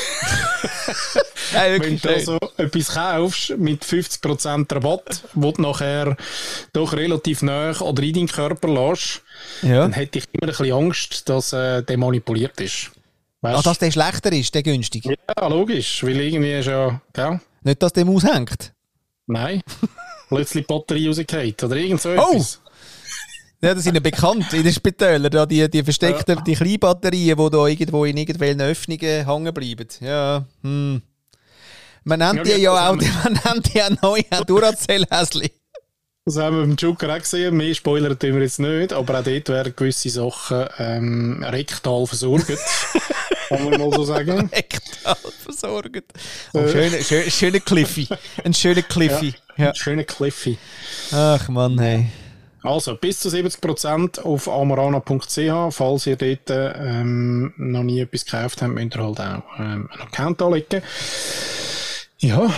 [1.53, 2.25] Nein, wenn du da schön.
[2.25, 6.17] so etwas kaufst mit 50% Rabatt, wo du nachher
[6.73, 9.23] doch relativ nah oder in deinen Körper lässt,
[9.63, 9.83] Ja.
[9.83, 12.91] dann hätte ich immer ein bisschen Angst, dass äh, der manipuliert ist.
[13.41, 15.05] Weißt Ah, dass der schlechter ist, der günstig.
[15.05, 18.73] Ja, logisch, weil irgendwie ist ja, ja, Nicht, dass der aushängt.
[19.27, 19.63] nein,
[20.29, 22.33] plötzlich Batterie rausgeht oder irgend so Oh!
[22.33, 22.61] etwas.
[23.63, 27.39] Ja, das sind ja bekannt in den Spitälern, da die, die versteckten, die kleinen Batterien,
[27.39, 29.89] die da irgendwo in irgendwelchen Öffnungen hängen bleiben.
[30.01, 31.01] Ja, hm.
[32.07, 35.51] Man nennt Ja, die ja auch, man nennt die neu auch Duracell-Häsli.
[36.27, 39.25] Das haben wir beim Joker auch gesehen, mehr Spoiler tun wir jetzt nicht, aber auch
[39.25, 42.47] dort werden gewisse Sachen ähm, rektal versorgt,
[43.49, 44.49] kann man mal so sagen.
[44.51, 46.05] Rektal versorgt.
[46.55, 46.69] Oh, Äh.
[46.71, 48.09] schöner, schön, schöner Cliffy.
[48.43, 49.35] Ein schöner Cliffy.
[49.59, 49.75] Ja.
[49.75, 50.57] Schöner Cliffy.
[51.13, 52.07] Ach Mann, hey.
[52.65, 55.75] Also, bis zu 70% auf amorana.ch.
[55.75, 60.01] Falls ihr dort ähm, noch nie etwas gekauft habt, müsst ihr halt auch ähm, einen
[60.01, 60.83] Account anlegen.
[62.21, 62.51] Ja,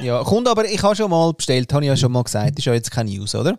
[0.00, 2.64] Ja, kommt aber, ich habe schon mal bestellt, habe ich ja schon mal gesagt, ist
[2.64, 3.58] ja jetzt keine News, oder?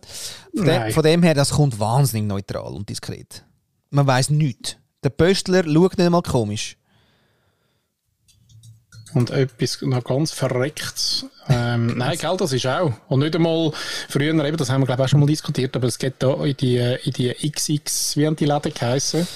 [0.56, 0.92] Von, dem, Nein.
[0.92, 3.46] von dem her, das kommt wahnsinnig neutral und diskret.
[3.92, 4.78] Man weiß nichts.
[5.04, 6.78] Der Pöstler schaut nicht mal komisch.
[9.14, 11.26] Und etwas noch ganz verreckt.
[11.50, 12.92] Ähm, nein, gell, das ist auch.
[13.08, 13.72] Und nicht einmal
[14.10, 16.34] früher, eben, das haben wir glaube ich auch schon mal diskutiert, aber es geht da
[16.44, 19.28] in die, in die XX, wie haben die Läden geheissen?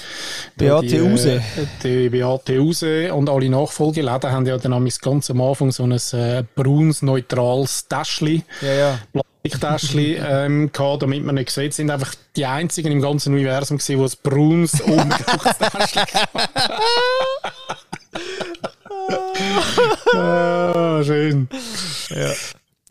[0.56, 1.36] Beate die, Use.
[1.36, 1.42] Äh,
[1.82, 5.92] die Beate Use und alle Nachfolgeläden haben ja dann am ganz am Anfang so ein
[5.92, 8.42] äh, braunes, neutrales Täschchen.
[8.62, 8.98] Ja, ja.
[9.46, 13.98] Plastiktäschchen ähm, gehabt, damit man nicht sieht, sind einfach die einzigen im ganzen Universum gewesen,
[13.98, 16.02] die ein braunes, umgedrucktes Täschchen
[20.14, 21.48] Ah, schön.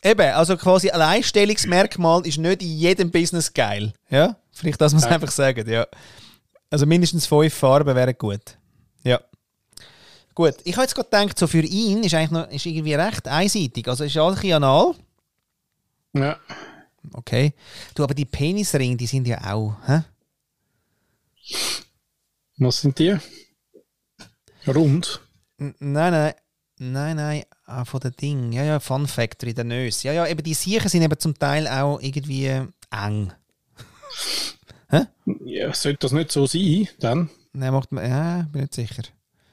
[0.03, 3.93] Eben, also quasi ein Alleinstellungsmerkmal ist nicht in jedem Business geil.
[4.09, 4.35] Ja?
[4.51, 5.15] Vielleicht das muss man Ja.
[5.15, 5.87] einfach sagen, ja.
[6.69, 8.57] Also mindestens fünf Farben wären gut.
[9.03, 9.19] Ja.
[10.35, 13.27] Gut, ich habe jetzt gerade gedacht, so für ihn ist eigentlich noch, ist irgendwie recht
[13.27, 13.87] einseitig.
[13.87, 14.93] Also ist alles ein anal.
[16.13, 16.37] Ja.
[17.13, 17.53] Okay.
[17.93, 20.01] Du, aber die Penisringe, die sind ja auch, hä?
[22.57, 23.15] Was sind die?
[24.67, 25.21] Rund.
[25.57, 26.33] Nein, nein,
[26.79, 28.51] nein, nein, ah, von den Dingen.
[28.51, 30.07] Ja, ja, Fun Factory, der Nöse.
[30.07, 32.47] Ja, ja, eben die Siechen sind eben zum Teil auch irgendwie
[32.91, 33.31] eng.
[35.45, 39.03] Ja, sollte das nicht so sein, dann Nein, macht man, ja, bin nicht sicher.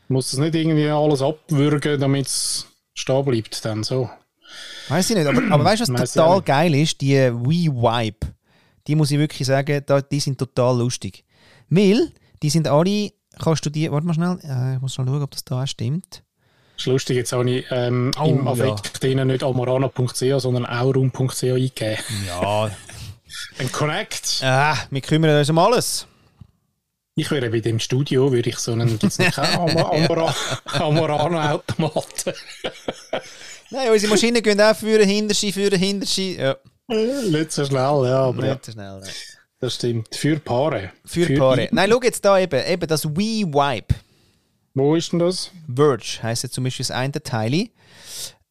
[0.09, 4.11] muss das nicht irgendwie alles abwürgen, damit es stehen bleibt, dann so.
[4.89, 7.01] Weiß ich nicht, aber, aber weißt du, was total geil ist?
[7.01, 8.27] Die Wii Wipe.
[8.87, 11.25] Die muss ich wirklich sagen, die sind total lustig.
[11.71, 13.11] Weil, die sind alle,
[13.43, 15.67] kannst du die, warte mal schnell, äh, ich muss mal schauen, ob das da auch
[15.67, 16.23] stimmt.
[16.77, 18.51] Das ist lustig, jetzt habe ich ähm, Oh, im ja.
[18.53, 21.99] Affekt drinnen nicht almorana.ch, sondern aurum.ch eingegeben.
[22.27, 22.71] Ja.
[23.59, 24.41] Ein Connect.
[24.43, 26.07] ah, wir kümmern uns um alles.
[27.15, 30.35] Ich wäre bei dem Studio, würde ich so einen, keinen Almo- Almora-
[30.65, 32.33] Almorana-Automaten?
[33.71, 36.37] Nein, unsere Maschinen gehen auch für den Hinterschi, für den Hinterschi.
[36.39, 36.57] Ja,
[36.89, 39.01] nicht so schnell, ja, aber ja, nicht so schnell.
[39.01, 39.11] nein.
[39.63, 40.15] Das stimmt.
[40.15, 40.93] Für Paare.
[41.07, 41.69] Für, Paare.
[41.73, 43.95] Nein, schau jetzt da eben, eben das Wii Wipe.
[44.75, 45.51] Wo ist denn das?
[45.75, 47.69] Verge heisst jetzt zum Beispiel das eine Teil.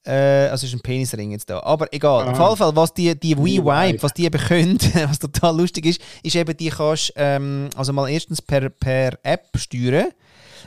[0.03, 1.61] Äh, also ist ein Penisring jetzt da.
[1.63, 2.27] Aber egal.
[2.29, 2.43] Auf Ah.
[2.45, 4.03] jeden Fall, was die, die Wii Wii Wipe, Wipe.
[4.03, 8.09] was die eben können, was total lustig ist, ist eben, die kannst ähm, also mal
[8.09, 10.07] erstens per, per App steuern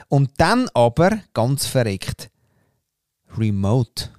[0.09, 2.29] und dann aber ganz verreckt
[3.37, 4.09] remote.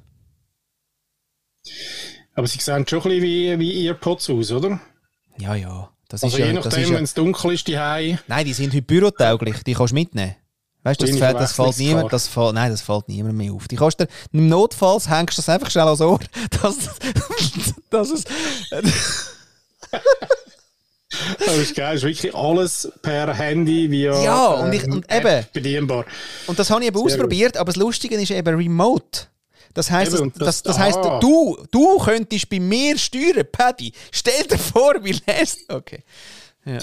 [2.34, 4.80] Aber sie sehen schon ein bisschen wie, wie Earpods aus, oder?
[5.38, 5.90] Ja, ja.
[6.08, 8.18] Das Also ist ja, je das ist nachdem, ja wenn es dunkel ist, die Hause.
[8.28, 9.62] Nein, die sind heute bürotauglich.
[9.64, 10.36] Die kannst du mitnehmen.
[10.84, 13.66] Weißt du, das, fällt- das fällt niemand, das fällt, nein, das fällt niemand mehr auf.
[13.66, 16.20] Die kannst du, im Notfall hängst du das einfach schnell ans Ohr,
[16.62, 16.76] dass,
[17.90, 18.24] dass es,
[21.38, 25.24] Das ist geil, ist wirklich alles per Handy via Ja, und ich- ähm, und App
[25.24, 25.46] eben.
[25.52, 26.04] bedienbar.
[26.46, 29.22] und das habe ich eben Sehr ausprobiert, aber das Lustige ist eben remote.
[29.76, 31.18] Das heisst, Eben, das, das, das- ah.
[31.20, 33.92] du, du könntest bei mir steuern, Paddy.
[34.10, 35.70] Stell dir vor, wie lässt.
[35.70, 36.02] Okay.
[36.64, 36.78] Ja.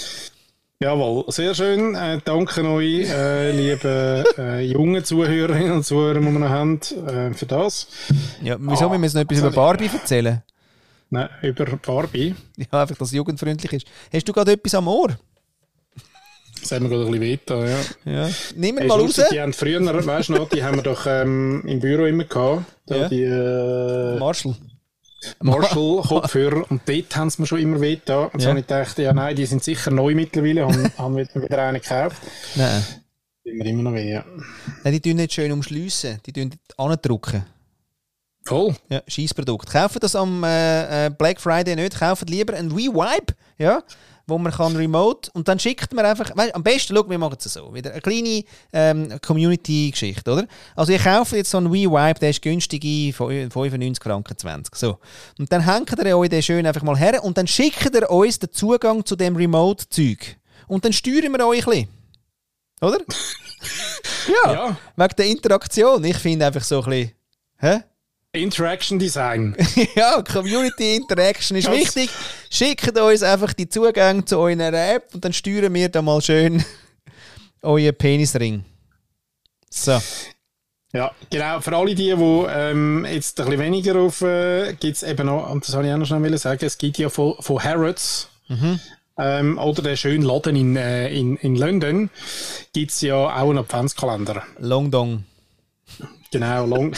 [0.78, 1.96] Jawohl, sehr schön.
[1.96, 7.32] Äh, danke euch, äh, liebe äh, junge Zuhörerinnen und Zuhörer, die wir noch haben, äh,
[7.34, 7.88] für das.
[8.42, 10.42] ja wieso Ah, müssen wir jetzt noch etwas über Barbie erzählen?
[11.10, 12.34] Nein, über Barbie.
[12.56, 13.86] Ja, einfach, dass es jugendfreundlich ist.
[14.12, 15.16] Hast du gerade etwas am Ohr?
[16.64, 18.12] Das haben wir gerade ein bisschen wehgetan, ja.
[18.12, 18.28] Ja.
[18.56, 19.20] Ihn Hey, mal raus.
[19.30, 22.64] Die haben früher, weißt du noch, die haben wir doch ähm, im Büro immer gehabt.
[22.86, 23.08] Da Ja.
[23.08, 24.56] Die äh, Marshall.
[25.42, 26.70] Marshall-Kopfhörer.
[26.70, 28.28] Und dort haben sie mir schon immer wehgetan.
[28.32, 28.50] Und so Ja.
[28.50, 30.62] habe ich gedacht, ja nein, die sind sicher neu mittlerweile.
[30.66, 32.22] Haben, haben wir wieder einen gekauft.
[32.54, 32.82] Nein.
[33.44, 34.24] Die mir immer noch weh, ja.
[34.82, 36.18] Nein, die tun nicht schön umschliessen.
[36.26, 37.44] Die tun andrucken.
[38.46, 38.74] Voll.
[38.88, 39.70] Ja, Scheissprodukt.
[39.70, 41.98] Kaufen das am äh, äh, Black Friday nicht.
[41.98, 43.82] Kaufen lieber ein Rewipe, ja,
[44.26, 47.36] wo man kann remote und dann schickt man einfach, weißt, am besten, schau, wir machen
[47.38, 50.46] es so, wieder eine kleine ähm, Community-Geschichte, oder?
[50.74, 54.98] Also ihr kauft jetzt so einen Rewipe, der ist günstig in 95 Franken 20, so.
[55.38, 58.38] Und dann hängt ihr euch den schön einfach mal her und dann schickt ihr uns
[58.38, 60.36] den Zugang zu dem Remote-Zeug.
[60.66, 61.88] Und dann steuern wir euch ein bisschen.
[62.80, 62.98] Oder?
[64.44, 64.76] ja, Ja.
[64.96, 66.04] wegen der Interaktion.
[66.04, 67.12] Ich finde einfach so ein bisschen,
[67.58, 67.80] hä?
[68.34, 69.56] Interaction Design.
[69.94, 72.10] ja, Community Interaction ist wichtig.
[72.50, 76.64] Schickt uns einfach die Zugänge zu eurer App und dann steuern wir da mal schön
[77.62, 78.64] euren Penisring.
[79.70, 80.00] So.
[80.92, 81.60] Ja, genau.
[81.60, 85.50] Für alle die, die ähm, jetzt ein bisschen weniger auf, äh, gibt es eben noch,
[85.50, 88.28] und das habe ich auch noch schnell sagen, es gibt ja von, von Harrods,
[89.18, 92.10] ähm, oder der schönen Laden in, äh, in, in London,
[92.72, 94.42] gibt es ja auch einen Adventskalender.
[94.58, 95.24] Long Dong.
[96.30, 96.92] Genau, long.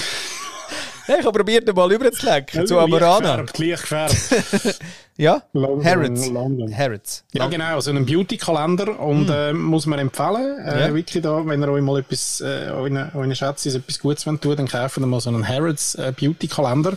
[1.09, 3.37] Ich habe probiert, mal rüberzulegen zu Amorana.
[3.37, 4.79] Leicht gefärbt, leicht gefärbt.
[5.19, 5.43] Ja?
[5.55, 6.29] London, Harrods.
[6.29, 6.77] London.
[6.77, 7.25] Harrods.
[7.33, 10.59] Ja, genau, so einen Beauty-Kalender und äh, muss man empfehlen.
[10.59, 10.89] Äh.
[10.89, 10.95] Ja.
[10.95, 14.57] Wirklich da, wenn ihr euch mal etwas, äh, euren, euren Schätzchen etwas Gutes wollt tun,
[14.57, 16.93] dann kaufen wir mal so einen Harrods äh, Beauty-Kalender.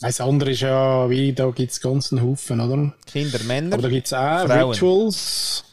[0.00, 2.92] Das andere ist ja, wie, da gibt es ganzen Haufen, oder?
[3.06, 3.74] Kinder, Männer.
[3.74, 4.72] Aber da gibt es auch Frauen.
[4.72, 5.64] Rituals.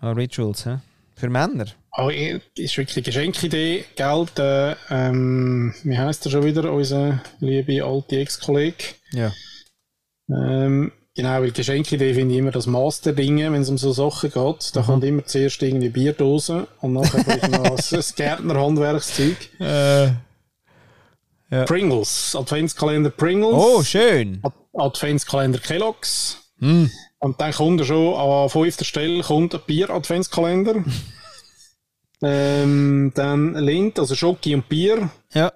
[0.00, 0.78] Ah, Rituals, hä?
[1.22, 1.66] Für Männer.
[1.96, 3.84] Oh, ist wirklich eine Geschenkidee.
[3.94, 8.86] Geld, äh, ähm, wie heißt er schon wieder, unser liebe alte Ex-Kollege?
[9.12, 9.30] Ja.
[10.28, 14.74] Ähm, genau, weil Geschenkidee finde ich immer das Master-Ding, wenn es um so Sachen geht.
[14.74, 19.36] Da kommt immer zuerst irgendwie Bierdose und nachher vielleicht noch das, Gärtner-Handwerkszeug.
[19.60, 20.06] Äh.
[21.52, 21.64] Ja.
[21.66, 23.54] Pringles, Adventskalender Pringles.
[23.54, 24.40] Oh, schön.
[24.42, 26.50] Ad Adventskalender Kellogg's.
[26.58, 26.90] Hm.
[27.22, 30.84] Und dann kommt er schon an fünfter Stelle kommt ein Bier-Adventskalender.
[32.22, 35.08] ähm, dann Lind, also Schoki und Bier.
[35.32, 35.52] Ja.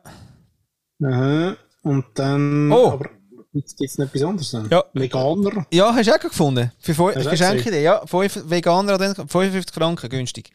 [1.03, 1.57] Aha.
[1.83, 2.71] Und dann.
[2.71, 2.93] Oh.
[2.93, 3.11] Aber
[3.53, 4.51] gibt es nicht etwas anderes?
[4.53, 4.69] Dann?
[4.71, 4.85] Ja.
[4.93, 5.67] Veganer.
[5.73, 6.71] Ja, hast du auch gefunden?
[6.79, 7.83] Für Geschenkidee.
[7.83, 10.51] Ja, fünf Veganer Advents- 55 Franken, günstig.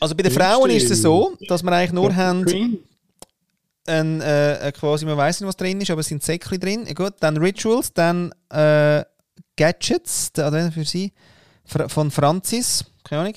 [0.00, 0.46] Also bei den Günstig.
[0.46, 2.46] Frauen ist es so, dass wir eigentlich nur haben,
[3.86, 6.86] ein, äh, äh, quasi, man weiß nicht, was drin ist, aber es sind Säckchen drin.
[6.86, 9.02] Ja, gut, dann Rituals, dann äh,
[9.58, 11.12] Gadgets, der Advent für sie,
[11.66, 13.34] von Francis, keine Ahnung.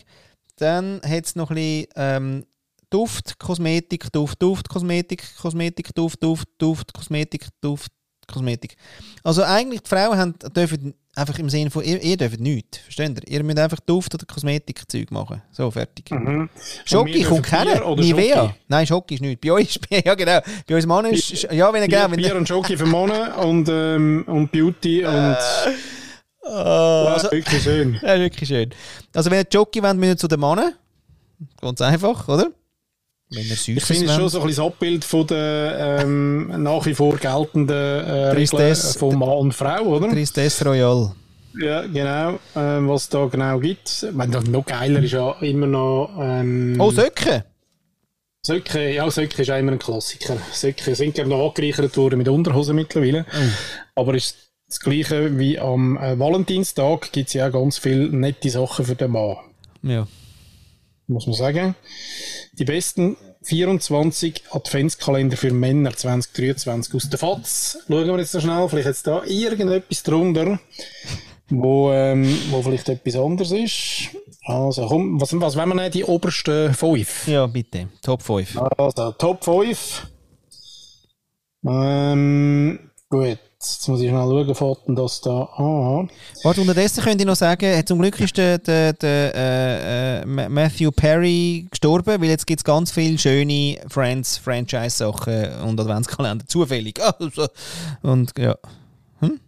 [0.58, 2.46] Dann hat es noch ein bisschen ähm,
[2.92, 7.92] Duft, Kosmetik, Duft, Duft, Kosmetik, Kosmetik, Duft, Duft, Duft, Kosmetik, Duft,
[8.32, 8.76] Kosmetik.
[9.24, 13.10] Also eigentlich, die Frauen haben, dürfen einfach im Sinne von, ihr, ihr dürft nichts, versteht
[13.10, 13.28] ihr?
[13.28, 15.42] Ihr müsst einfach Duft- oder Kosmetikzeug machen.
[15.52, 16.12] So, fertig.
[16.12, 16.50] Mhm.
[16.86, 17.96] Wir kommt keiner.
[17.96, 18.42] Nivea.
[18.44, 18.54] Schoki?
[18.68, 19.42] Nein, Schoki ist nicht.
[19.42, 20.40] Bei euch ist ja genau.
[20.68, 22.16] Bei uns Mann ist, ja, wenn er gerne.
[22.16, 25.38] Bier und Schoki für Männer und, ähm, und Beauty und.
[26.44, 28.00] also, wirklich schön.
[28.02, 28.70] ja, wirklich schön.
[29.14, 30.74] Also wenn ihr Jockey wollt, müsst ihr zu den Mannen.
[31.60, 32.52] Ganz einfach, oder?
[33.30, 36.64] Wenn ihr Ich Süßes finde es schon so ein bisschen das Abbild von der ähm,
[36.64, 39.00] nach wie vor geltenden äh, Regeln Tristesse.
[39.00, 40.10] von Mann und Frau, oder?
[40.10, 41.12] Tristesse Royal.
[41.60, 42.40] Ja, genau.
[42.56, 44.04] Ähm, was da genau gibt.
[44.04, 46.10] Ich meine, noch geiler ist ja immer noch.
[46.20, 47.46] Ähm, Oh, Söcke.
[48.44, 50.38] Söcke, ja, Söcke ist auch immer ein Klassiker.
[50.52, 53.26] Söcke sind gerne noch angereichert worden mit Unterhosen mittlerweile.
[53.96, 58.50] Aber ist das gleiche wie am äh, Valentinstag gibt es ja auch ganz viele nette
[58.50, 59.36] Sachen für den Mann.
[59.84, 60.08] Ja.
[61.08, 61.76] muss man sagen.
[62.54, 67.80] Die besten 24 Adventskalender für Männer 2023 aus der FAZ.
[67.86, 70.58] Schauen wir jetzt noch schnell, vielleicht jetzt da irgendetwas drunter,
[71.50, 74.16] wo, ähm, wo vielleicht etwas anderes ist.
[74.46, 75.92] Also, komm, was, was wollen wir nehmen?
[75.92, 77.28] Die obersten fünf?
[77.28, 77.90] Ja, bitte.
[78.02, 78.58] Top 5.
[78.78, 80.08] Also, Top 5.
[81.68, 86.10] Ähm, gut, jetzt muss ich schnell schauen, denn das da an?
[86.44, 90.50] Warte, unterdessen könnte ich noch sagen, zum Glück ist der, der, der äh, äh, Ma-
[90.50, 96.46] Matthew Perry gestorben, weil jetzt gibt es ganz viele schöne Friends, Franchise-Sachen und Adventskalender.
[96.48, 97.00] Zufällig.
[97.20, 97.48] Also,
[98.04, 98.56] und ja.
[99.20, 99.40] Hm?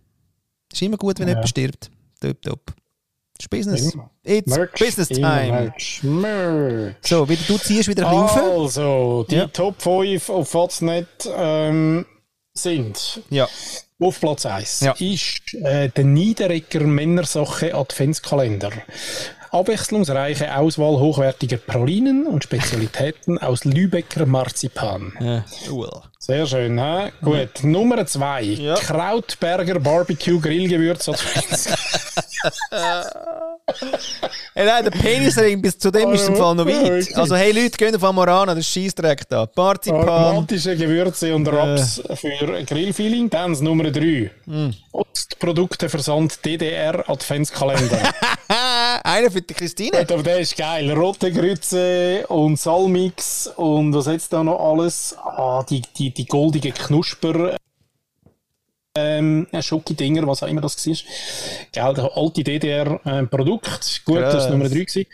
[0.71, 1.33] Ist immer gut, wenn Ja.
[1.33, 1.89] jemand stirbt.
[2.21, 2.61] Top, top.
[3.35, 3.93] Das ist Business.
[3.93, 4.09] Immer.
[4.23, 5.51] It's business immer time.
[5.51, 6.03] Merch.
[6.03, 6.95] Merch.
[7.01, 8.41] So, wieder, du ziehst wieder ein bisschen.
[8.41, 9.47] Also, die Ja.
[9.47, 12.05] Top 5 auf Faznet ähm,
[12.53, 13.47] sind Ja.
[13.99, 14.91] auf Platz 1 Ja.
[14.99, 18.71] ist äh, der Niederegger Männersache Adventskalender.
[19.53, 25.13] Abwechslungsreiche Auswahl hochwertiger Pralinen und Spezialitäten aus Lübecker Marzipan.
[25.19, 25.45] Ja.
[25.69, 26.01] Well.
[26.17, 27.11] Sehr schön, hä?
[27.21, 27.63] Gut.
[27.63, 28.41] Nummer 2.
[28.43, 28.75] Ja.
[28.75, 31.09] Krautberger Barbecue Grillgewürz.
[34.53, 37.15] Hey, nein, der Penisring bis zu dem ist im Fall noch weit.
[37.15, 39.45] Also, hey Leute, geht auf Amorana, das Scheissdreck da.
[39.45, 40.07] Partypan.
[40.07, 43.29] Aromatische Gewürze und Raps für Grillfeeling.
[43.29, 44.29] Dann Nummer 3.
[44.91, 47.99] Obstprodukteversand DDR Adventskalender.
[49.03, 49.99] Einer für die Christine.
[49.99, 50.91] Aber der ist geil.
[50.91, 55.15] Rote Grütze und Salmix und was jetzt da noch alles?
[55.17, 57.57] Ah, die, die, die goldigen Knusper.
[58.95, 60.95] Ähm, Schoki-Dinger, was auch immer das war.
[61.71, 64.03] Gell, der alte DDR-Produkt.
[64.05, 64.43] Gut, das Krass.
[64.43, 64.75] war Nummer 3.
[64.75, 65.05] Gewesen.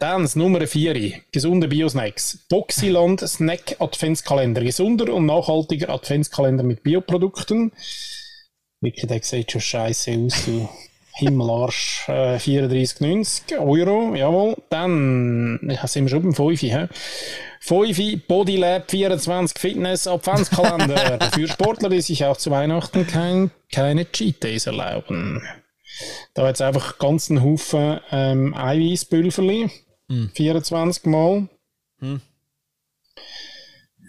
[0.00, 1.12] Dann das Nummer 4.
[1.30, 2.38] Gesunde Biosnacks.
[2.48, 4.62] Boxiland Snack Adventskalender.
[4.62, 7.70] Gesunder und nachhaltiger Adventskalender mit Bioprodukten.
[8.80, 10.48] Wirklich, der sieht schon scheiße aus,
[11.20, 12.08] Himmelarsch.
[12.08, 14.56] Äh, 34,90 Euro, jawohl.
[14.68, 16.60] Dann, sind wir schon beim 5.
[16.60, 16.86] He?
[17.60, 21.30] 5 Bodylab 24 Fitness Adventskalender.
[21.34, 25.42] Für Sportler, die sich auch zu Weihnachten kein, keine Cheat Days erlauben.
[26.34, 29.70] Da hat es einfach ganz einen Haufen ähm, Eiweißpulverli.
[30.34, 31.48] 24 Mal.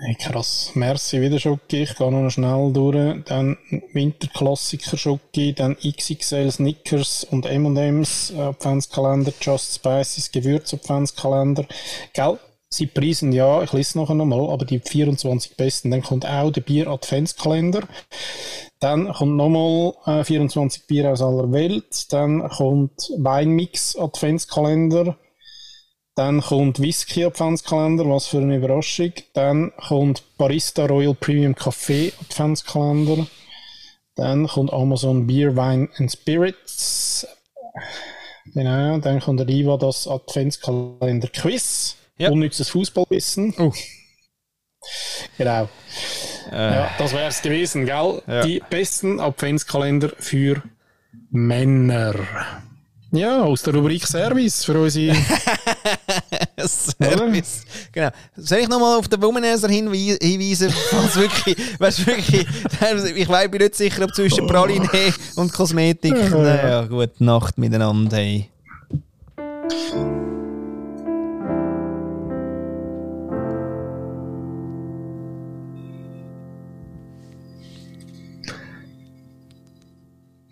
[0.04, 0.72] Hey, krass.
[0.74, 1.84] Merci wieder Schoki.
[1.84, 3.24] Ich gehe noch schnell durch.
[3.26, 3.56] Dann
[3.94, 11.68] Winterklassiker Schoki, dann XXL Snickers und M&M's Adventskalender, Just Spices Gewürz Adventskalender.
[12.14, 12.40] Gell?
[12.74, 15.92] sie preisen ja, ich lese es nachher nochmal, aber die 24 besten.
[15.92, 17.82] Dann kommt auch der Bier Adventskalender.
[18.80, 22.12] Dann kommt nochmal äh, 24 Bier aus aller Welt.
[22.12, 25.18] Dann kommt Weinmix Adventskalender.
[26.16, 29.14] Dann kommt Whisky Adventskalender, was für eine Überraschung.
[29.34, 33.28] Dann kommt Barista Royal Premium Café Adventskalender.
[34.16, 37.26] Dann kommt Amazon Beer, Wine and Spirits.
[38.54, 41.96] Genau, dann kommt der Riva das Adventskalender Quiz.
[42.18, 42.30] Ja.
[42.30, 43.56] Unnützes Fußballwissen.
[43.58, 43.72] Oh.
[45.38, 45.70] Genau.
[46.52, 46.76] Äh.
[46.76, 48.22] Ja, das wäre es gewesen, gell?
[48.28, 48.44] Ja.
[48.44, 50.62] Die besten Adventskalender für
[51.30, 52.16] Männer.
[53.12, 55.16] Ja, aus der Rubrik Service für unsere.
[56.58, 57.64] Service.
[57.92, 58.10] Genau.
[58.36, 60.74] Soll ich nochmal auf den Womanizer hinweisen?
[60.92, 62.46] Was wirklich, weißt, wirklich,
[63.16, 64.90] ich weiß, bin nicht sicher, ob zwischen Praline
[65.36, 66.14] und Kosmetik.
[66.32, 68.18] Naja, gute Nacht miteinander.
[68.18, 68.50] Hey.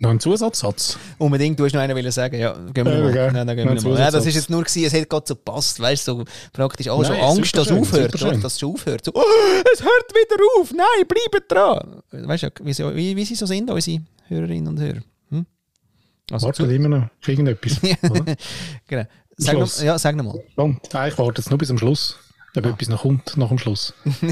[0.02, 0.98] Noch ein Zusatzsatz?
[1.18, 2.40] Unbedingt, du hast noch einen sagen.
[2.40, 3.10] Ja, gehen wir mal.
[3.10, 3.30] Okay.
[3.34, 3.98] Nein, dann gehen wir mal.
[3.98, 6.24] Ja, das ist jetzt nur gewesen, es hätte gerade so gepasst, weißt du, so
[6.54, 8.38] praktisch auch schon Angst, dass es aufhört, oder?
[8.38, 9.04] Dass es aufhört.
[9.04, 9.22] So, oh,
[9.74, 12.02] es hört wieder auf, nein, bleibt dran.
[12.12, 15.02] Weißt du, wie, wie, wie sie so sind, unsere Hörerinnen und Hörer.
[15.28, 15.44] Hm?
[16.30, 17.78] Also Wartet immer noch auf irgendetwas.
[18.86, 19.04] genau.
[19.36, 20.42] Sag noch, ja, sag nochmal.
[20.94, 22.16] Ah, ich warte jetzt nur bis zum Schluss,
[22.56, 22.70] ob ah.
[22.70, 23.92] etwas noch kommt nach dem Schluss.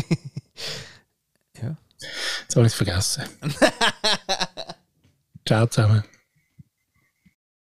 [1.60, 1.76] ja.
[2.40, 3.24] Jetzt habe ich es vergessen.
[5.48, 6.04] Ciao zusammen.